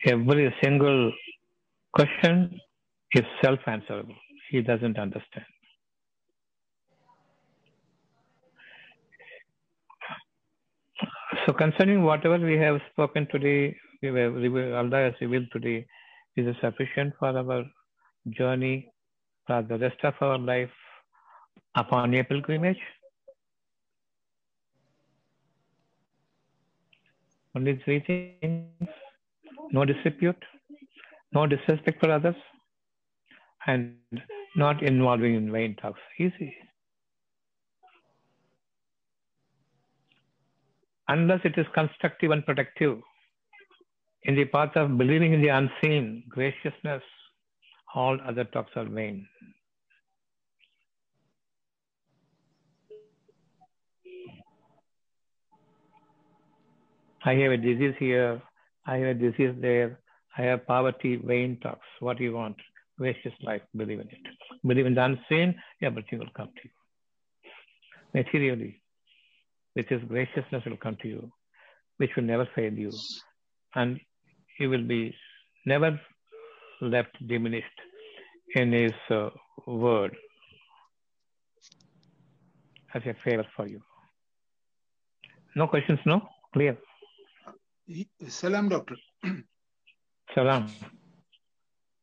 Every 0.06 0.56
single 0.64 1.12
question 1.94 2.62
is 3.12 3.26
self 3.42 3.60
answerable. 3.68 4.16
He 4.50 4.62
doesn't 4.62 4.98
understand. 4.98 5.46
So, 11.46 11.54
concerning 11.54 12.04
whatever 12.04 12.38
we 12.38 12.58
have 12.58 12.80
spoken 12.92 13.28
today, 13.32 13.76
we 14.02 14.08
have 14.08 14.36
Allah 14.36 14.98
has 15.06 15.14
revealed 15.22 15.48
today, 15.52 15.86
is 16.36 16.56
sufficient 16.62 17.14
for 17.20 17.30
our 17.30 17.66
journey 18.30 18.90
for 19.46 19.62
the 19.62 19.78
rest 19.78 20.04
of 20.04 20.14
our 20.22 20.38
life 20.38 20.70
upon 21.76 22.14
a 22.14 22.24
pilgrimage? 22.24 22.80
Only 27.56 27.82
three 27.84 28.02
things 28.02 28.90
no 29.72 29.84
dispute, 29.84 30.44
no 31.34 31.48
disrespect 31.48 32.00
for 32.00 32.12
others, 32.12 32.36
and 33.68 33.96
not 34.56 34.82
involving 34.82 35.36
in 35.36 35.52
vain 35.52 35.76
talks. 35.76 36.00
Easy. 36.18 36.56
Unless 41.10 41.42
it 41.44 41.58
is 41.58 41.66
constructive 41.74 42.32
and 42.32 42.46
protective, 42.46 43.00
in 44.24 44.36
the 44.36 44.46
path 44.46 44.76
of 44.76 44.98
believing 44.98 45.34
in 45.34 45.42
the 45.42 45.50
unseen, 45.50 46.24
graciousness, 46.28 47.04
all 47.96 48.18
other 48.28 48.44
talks 48.44 48.72
are 48.76 48.86
vain. 48.86 49.28
I 57.24 57.34
have 57.36 57.52
a 57.52 57.58
disease 57.58 57.96
here, 58.00 58.42
I 58.86 58.98
have 58.98 59.08
a 59.08 59.14
disease 59.14 59.56
there, 59.60 60.00
I 60.38 60.44
have 60.44 60.68
poverty, 60.68 61.16
vain 61.18 61.60
talks. 61.62 61.86
What 62.00 62.18
do 62.18 62.24
you 62.24 62.34
want? 62.34 62.56
Gracious 62.98 63.34
life, 63.44 63.62
believe 63.76 64.00
in 64.00 64.08
it. 64.08 64.26
Believe 64.66 64.88
in 64.88 64.96
the 64.96 65.04
unseen, 65.04 65.56
everything 65.82 66.20
will 66.20 66.34
come 66.36 66.48
to 66.48 66.62
you. 66.64 66.72
Materially, 68.14 68.82
which 69.74 69.92
is 69.92 70.02
graciousness 70.08 70.64
will 70.66 70.78
come 70.78 70.98
to 71.02 71.08
you, 71.08 71.32
which 71.98 72.10
will 72.16 72.24
never 72.24 72.48
fail 72.56 72.74
you. 72.74 72.92
And 73.76 74.00
you 74.60 74.70
will 74.70 74.84
be 74.84 75.16
never 75.66 76.00
left 76.82 77.16
diminished 77.28 77.80
in 78.56 78.72
his 78.72 78.94
uh, 79.12 79.30
word 79.68 80.16
as 82.94 83.04
a 83.06 83.16
favor 83.24 83.46
for 83.56 83.68
you. 83.68 83.82
No 85.56 85.68
questions, 85.68 86.00
no? 86.06 86.22
Clear. 86.54 86.78
Salam, 88.28 88.70
doctor. 88.70 88.96
Salam. 90.34 90.68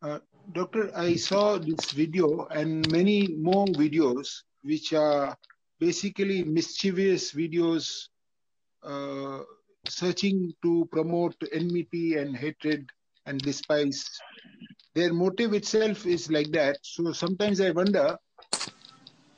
Uh, 0.03 0.19
doctor, 0.53 0.91
I 0.97 1.17
saw 1.17 1.59
this 1.59 1.93
video 1.93 2.47
and 2.47 2.91
many 2.91 3.29
more 3.29 3.67
videos 3.67 4.43
which 4.63 4.93
are 4.93 5.37
basically 5.79 6.45
mischievous 6.45 7.33
videos 7.33 8.09
uh, 8.83 9.41
searching 9.89 10.53
to 10.63 10.89
promote 10.91 11.37
enmity 11.53 12.17
and 12.17 12.37
hatred 12.37 12.89
and 13.27 13.41
despise. 13.41 14.09
Their 14.95 15.13
motive 15.13 15.55
itself 15.55 16.07
is 16.07 16.31
like 16.31 16.51
that. 16.53 16.79
So 16.83 17.13
sometimes 17.13 17.61
I 17.61 17.71
wonder 17.71 18.17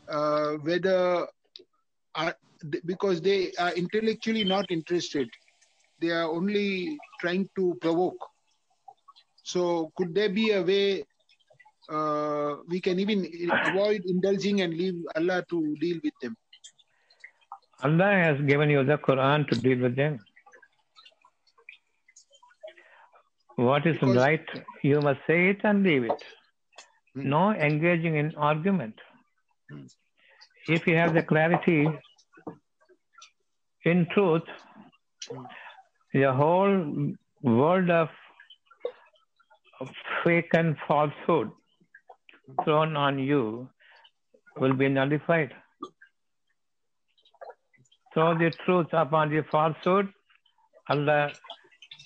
uh, 0.09 0.53
whether, 0.63 1.27
uh, 2.15 2.33
because 2.85 3.21
they 3.21 3.53
are 3.59 3.73
intellectually 3.73 4.45
not 4.45 4.71
interested 4.71 5.29
they 6.01 6.11
are 6.11 6.31
only 6.31 6.99
trying 7.21 7.49
to 7.57 7.77
provoke. 7.81 8.19
So, 9.53 9.93
could 9.97 10.15
there 10.15 10.29
be 10.29 10.51
a 10.51 10.63
way 10.63 11.05
uh, 11.89 12.57
we 12.69 12.81
can 12.81 12.99
even 12.99 13.21
avoid 13.67 14.03
indulging 14.05 14.61
and 14.63 14.75
leave 14.75 14.97
Allah 15.15 15.45
to 15.51 15.77
deal 15.81 16.01
with 16.03 16.15
them? 16.21 16.37
Allah 17.83 18.11
has 18.25 18.41
given 18.47 18.71
you 18.71 18.83
the 18.85 18.99
Quran 18.99 19.47
to 19.51 19.61
deal 19.61 19.79
with 19.79 19.95
them. 19.95 20.19
What 23.55 23.87
is 23.87 23.97
because, 23.99 24.17
right, 24.17 24.47
you 24.83 25.01
must 25.01 25.21
say 25.27 25.51
it 25.51 25.61
and 25.63 25.83
leave 25.83 26.05
it. 26.05 26.25
Hmm. 27.15 27.29
No 27.29 27.53
engaging 27.53 28.17
in 28.17 28.35
argument. 28.37 28.95
Hmm. 29.71 29.87
If 30.69 30.89
you 30.89 30.97
have 30.97 31.15
the 31.15 31.23
clarity, 31.23 31.87
In 33.89 34.07
truth, 34.13 34.43
the 36.13 36.33
whole 36.33 36.73
world 37.43 37.91
of 37.91 38.09
fake 40.25 40.51
and 40.55 40.77
falsehood 40.87 41.51
thrown 42.65 42.97
on 42.97 43.19
you 43.19 43.69
will 44.57 44.73
be 44.73 44.89
nullified. 44.89 45.53
Throw 48.15 48.39
the 48.39 48.51
truth 48.65 48.87
upon 48.93 49.31
the 49.31 49.43
falsehood, 49.51 50.09
Allah 50.89 51.33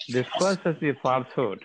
disperses 0.08 0.76
the 0.80 0.94
falsehood. 1.02 1.62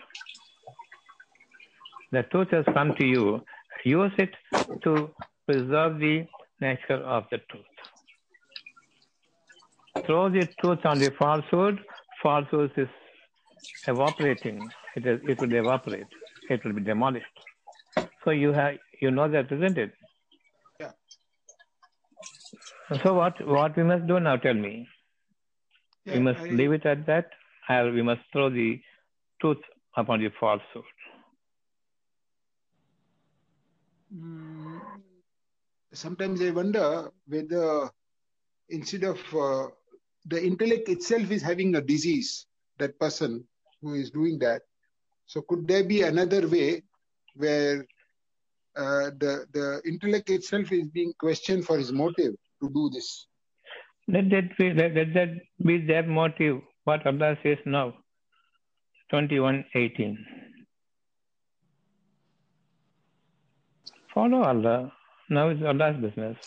The 2.11 2.23
truth 2.23 2.49
has 2.51 2.65
come 2.73 2.93
to 2.95 3.05
you. 3.05 3.43
Use 3.83 4.11
it 4.17 4.35
to 4.83 5.09
preserve 5.47 5.99
the 5.99 6.27
nature 6.61 7.01
of 7.15 7.25
the 7.31 7.39
truth. 7.49 7.65
Throw 10.05 10.29
the 10.29 10.47
truth 10.59 10.85
on 10.85 10.99
the 10.99 11.11
falsehood, 11.11 11.79
falsehood 12.21 12.71
is 12.77 12.89
evaporating. 13.87 14.69
It, 14.95 15.05
is, 15.05 15.19
it 15.27 15.39
will 15.39 15.53
evaporate. 15.53 16.07
It 16.49 16.63
will 16.63 16.73
be 16.73 16.81
demolished. 16.81 17.25
So 18.23 18.31
you 18.31 18.53
have 18.53 18.75
you 19.01 19.11
know 19.11 19.29
that, 19.29 19.51
isn't 19.51 19.77
it? 19.77 19.91
Yeah. 20.79 20.91
So 23.03 23.13
what 23.13 23.45
what 23.45 23.75
we 23.75 23.83
must 23.83 24.07
do 24.07 24.19
now? 24.19 24.37
Tell 24.37 24.53
me. 24.53 24.87
Yeah, 26.05 26.13
we 26.15 26.19
must 26.19 26.39
I- 26.39 26.49
leave 26.49 26.71
it 26.71 26.85
at 26.85 27.05
that, 27.07 27.29
or 27.69 27.91
we 27.91 28.01
must 28.01 28.21
throw 28.31 28.49
the 28.49 28.79
truth 29.41 29.57
upon 29.97 30.21
the 30.21 30.29
falsehood. 30.39 30.83
Mm, 34.15 34.79
sometimes 35.93 36.41
I 36.41 36.51
wonder 36.51 37.11
whether 37.27 37.89
instead 38.69 39.03
of 39.03 39.19
uh, 39.35 39.67
the 40.25 40.43
intellect 40.43 40.89
itself 40.89 41.31
is 41.31 41.41
having 41.41 41.75
a 41.75 41.81
disease, 41.81 42.45
that 42.77 42.97
person 42.99 43.45
who 43.81 43.93
is 43.95 44.11
doing 44.11 44.39
that. 44.39 44.61
So 45.25 45.41
could 45.41 45.67
there 45.67 45.83
be 45.83 46.01
another 46.03 46.47
way 46.47 46.83
where 47.35 47.85
uh, 48.75 49.09
the 49.21 49.45
the 49.53 49.81
intellect 49.85 50.29
itself 50.29 50.71
is 50.71 50.87
being 50.87 51.13
questioned 51.19 51.65
for 51.65 51.77
his 51.77 51.91
motive 51.91 52.33
to 52.61 52.69
do 52.69 52.89
this? 52.93 53.27
Let 54.07 54.29
that 54.29 54.57
be 54.57 54.73
let, 54.73 54.93
let 54.93 55.13
that 55.13 55.29
be 55.63 55.77
their 55.85 56.03
motive. 56.03 56.61
What 56.83 57.05
Allah 57.07 57.37
says 57.41 57.57
now. 57.65 57.95
Twenty-one 59.09 59.65
eighteen. 59.73 60.17
Follow 64.13 64.43
Allah. 64.43 64.91
Now 65.29 65.49
it's 65.49 65.63
Allah's 65.63 65.97
business. 65.97 66.37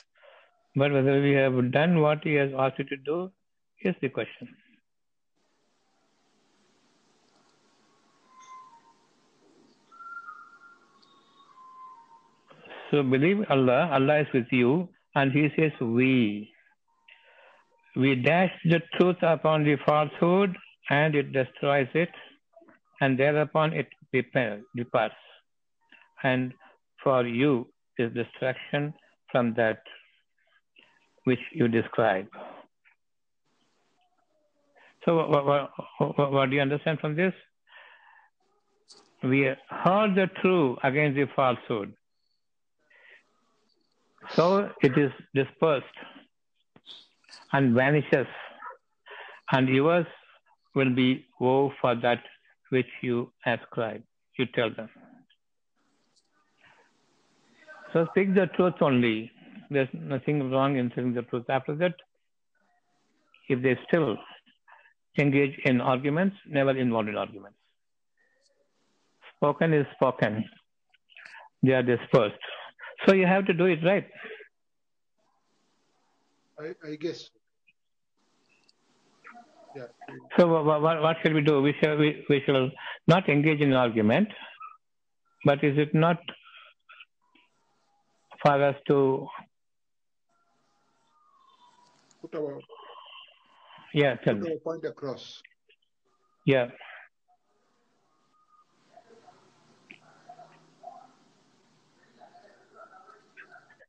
But 0.76 0.92
whether 0.92 1.20
we 1.20 1.32
have 1.32 1.72
done 1.72 2.00
what 2.00 2.22
He 2.22 2.34
has 2.34 2.52
asked 2.56 2.78
you 2.78 2.84
to 2.84 2.96
do 2.96 3.32
is 3.82 3.94
the 4.00 4.08
question. 4.08 4.48
So 12.90 13.02
believe 13.02 13.44
Allah, 13.50 13.90
Allah 13.92 14.20
is 14.20 14.26
with 14.32 14.46
you, 14.50 14.88
and 15.14 15.32
He 15.32 15.48
says, 15.56 15.72
We. 15.80 16.50
We 17.96 18.14
dash 18.14 18.52
the 18.64 18.80
truth 18.96 19.16
upon 19.22 19.64
the 19.64 19.76
falsehood, 19.84 20.56
and 20.88 21.14
it 21.14 21.32
destroys 21.32 21.88
it, 21.94 22.10
and 23.00 23.18
thereupon 23.18 23.72
it 23.72 23.88
departs. 24.12 25.14
And 26.22 26.52
for 27.02 27.26
you 27.26 27.68
is 27.98 28.12
destruction 28.14 28.94
from 29.30 29.54
that 29.54 29.82
which 31.24 31.40
you 31.52 31.68
describe. 31.68 32.28
So, 35.04 35.16
what, 35.16 35.70
what, 35.98 36.32
what 36.32 36.50
do 36.50 36.56
you 36.56 36.62
understand 36.62 37.00
from 37.00 37.16
this? 37.16 37.32
We 39.22 39.50
heard 39.68 40.14
the 40.14 40.28
truth 40.40 40.78
against 40.82 41.16
the 41.16 41.26
falsehood. 41.34 41.94
So 44.34 44.70
it 44.82 44.96
is 44.96 45.10
dispersed 45.34 45.86
and 47.52 47.74
vanishes, 47.74 48.26
and 49.52 49.68
yours 49.68 50.06
will 50.74 50.94
be 50.94 51.26
woe 51.40 51.72
for 51.80 51.94
that 51.94 52.22
which 52.70 52.86
you 53.02 53.32
ascribe. 53.46 54.02
You 54.38 54.46
tell 54.54 54.70
them. 54.74 54.88
So 57.92 58.06
speak 58.10 58.34
the 58.34 58.46
truth 58.56 58.74
only. 58.80 59.32
There's 59.70 59.88
nothing 59.92 60.50
wrong 60.50 60.76
in 60.76 60.92
saying 60.94 61.14
the 61.14 61.22
truth. 61.22 61.48
After 61.48 61.74
that, 61.76 61.94
if 63.48 63.62
they 63.62 63.78
still 63.88 64.16
engage 65.18 65.58
in 65.64 65.80
arguments, 65.80 66.36
never 66.46 66.76
involved 66.76 67.08
in 67.08 67.16
arguments. 67.16 67.58
Spoken 69.36 69.72
is 69.72 69.86
spoken. 69.94 70.44
They 71.62 71.72
are 71.72 71.82
dispersed. 71.82 72.36
So 73.06 73.14
you 73.14 73.26
have 73.26 73.46
to 73.46 73.54
do 73.54 73.66
it 73.66 73.80
right. 73.84 74.06
I, 76.58 76.74
I 76.86 76.96
guess. 76.96 77.30
Yeah. 79.76 79.86
So 80.38 80.46
what, 80.48 80.80
what, 80.82 81.02
what 81.02 81.16
shall 81.22 81.34
we 81.34 81.42
do? 81.42 81.60
We 81.62 81.74
shall 81.82 81.96
we, 81.96 82.24
we 82.28 82.42
shall 82.46 82.70
not 83.06 83.28
engage 83.28 83.60
in 83.60 83.72
argument, 83.72 84.28
but 85.44 85.62
is 85.62 85.78
it 85.78 85.94
not 85.94 86.18
for 88.42 88.62
us 88.62 88.76
to 88.88 89.26
Put 92.20 92.34
our, 92.34 92.60
yeah 93.94 94.16
tell 94.24 94.34
put 94.34 94.42
me 94.42 94.50
our 94.52 94.58
point 94.58 94.84
across. 94.84 95.42
yeah 96.46 96.68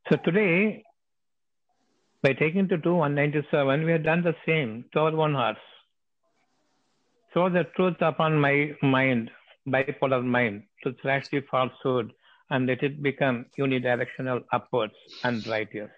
so 0.10 0.16
today 0.26 0.84
by 2.24 2.34
taking 2.34 2.68
to 2.68 2.78
2 2.80 2.94
197 2.96 3.86
we 3.86 3.92
have 3.92 4.04
done 4.04 4.24
the 4.24 4.36
same 4.44 4.86
toward 4.92 5.14
one 5.14 5.36
horse. 5.36 5.66
Throw 7.32 7.50
the 7.50 7.66
truth 7.76 8.02
upon 8.02 8.40
my 8.40 8.72
mind 8.82 9.30
bipolar 9.68 10.26
mind 10.26 10.64
to 10.84 10.96
thrash 11.02 11.28
the 11.30 11.42
falsehood 11.52 12.12
and 12.50 12.66
let 12.66 12.82
it 12.82 13.04
become 13.04 13.46
unidirectional 13.60 14.44
upwards 14.52 14.96
and 15.24 15.46
righteous 15.46 15.92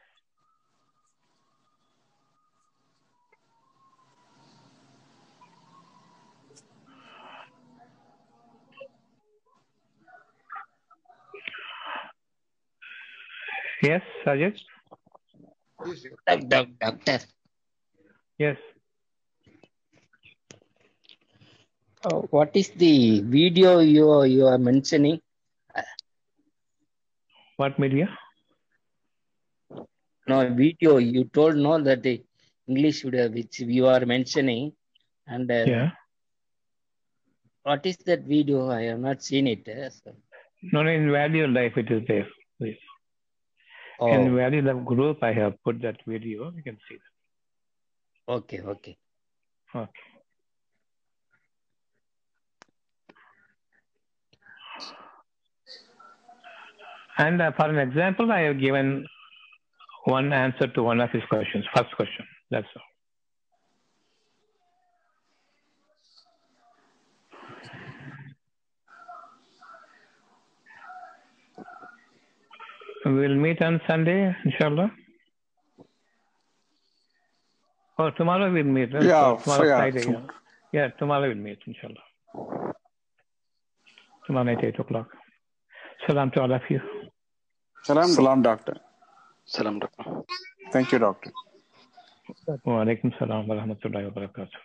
yes 13.81 14.01
Sajid? 14.25 14.55
Yes, 15.85 16.01
sir. 16.01 16.15
Doc- 16.27 16.47
doc- 16.47 16.77
Doctor, 16.79 17.19
yes 18.37 18.57
uh, 22.05 22.19
what 22.35 22.55
is 22.55 22.69
the 22.71 23.21
video 23.21 23.79
you 23.79 24.09
are, 24.09 24.25
you 24.27 24.45
are 24.47 24.57
mentioning? 24.57 25.19
what 27.57 27.77
media 27.79 28.07
No, 30.27 30.37
video 30.53 30.97
you 30.97 31.23
told 31.25 31.55
no 31.57 31.81
that 31.81 32.03
the 32.03 32.21
English 32.67 33.01
video 33.03 33.29
which 33.29 33.59
you 33.59 33.87
are 33.87 34.05
mentioning, 34.05 34.73
and 35.27 35.49
uh, 35.51 35.63
yeah 35.65 35.89
what 37.63 37.85
is 37.85 37.97
that 38.09 38.21
video? 38.23 38.69
I 38.69 38.83
have 38.83 38.99
not 38.99 39.23
seen 39.23 39.47
it. 39.47 39.67
uh, 39.67 39.89
so- 39.89 40.15
No, 40.73 40.83
no, 40.83 40.89
in 40.91 41.11
value 41.11 41.47
life 41.47 41.77
it 41.77 41.91
is 41.91 42.03
there. 42.07 42.27
Please. 42.59 42.79
Oh, 44.01 44.35
value 44.35 44.63
life 44.63 44.83
group, 44.83 45.21
I 45.21 45.31
have 45.33 45.63
put 45.63 45.81
that 45.83 45.97
video. 46.07 46.51
You 46.55 46.63
can 46.63 46.77
see 46.89 46.95
that. 46.95 48.33
okay, 48.33 48.61
okay. 48.61 48.97
Okay. 49.75 49.91
And 57.17 57.41
uh, 57.41 57.51
for 57.55 57.69
an 57.69 57.77
example, 57.77 58.31
I 58.31 58.39
have 58.41 58.59
given 58.59 59.05
one 60.05 60.33
answer 60.33 60.67
to 60.67 60.83
one 60.83 60.99
of 60.99 61.11
his 61.11 61.21
questions. 61.29 61.63
First 61.75 61.95
question. 61.95 62.25
That's 62.49 62.67
all. 62.75 62.90
We'll 73.05 73.35
meet 73.35 73.61
on 73.61 73.81
Sunday, 73.87 74.35
inshallah. 74.45 74.91
Oh, 77.97 78.09
tomorrow 78.11 78.51
we'll 78.51 78.63
meet. 78.63 78.93
right? 78.93 79.03
Yeah, 79.03 79.37
tomorrow 79.43 79.65
yeah, 79.67 79.77
Friday. 79.77 80.03
tom- 80.03 80.13
Yeah. 80.71 80.81
yeah, 80.81 80.87
tomorrow 80.99 81.27
we'll 81.27 81.35
meet, 81.47 81.59
inshallah. 81.65 82.73
Tomorrow 84.27 84.43
night, 84.45 84.63
8 84.63 84.79
o'clock. 84.79 85.07
Salam 86.07 86.31
to 86.31 86.41
all 86.41 86.51
of 86.53 86.61
you. 86.69 86.79
Salam, 87.83 88.07
Salam, 89.45 89.79
doctor. 89.79 90.05
Thank 90.71 90.91
you, 90.91 90.99
doctor. 90.99 91.31
Wa 92.65 92.83
alaikum 92.83 93.11
salam 93.19 93.47
wa 93.47 93.55
rahmatullahi 93.55 94.05
wa 94.05 94.11
barakatuh. 94.21 94.61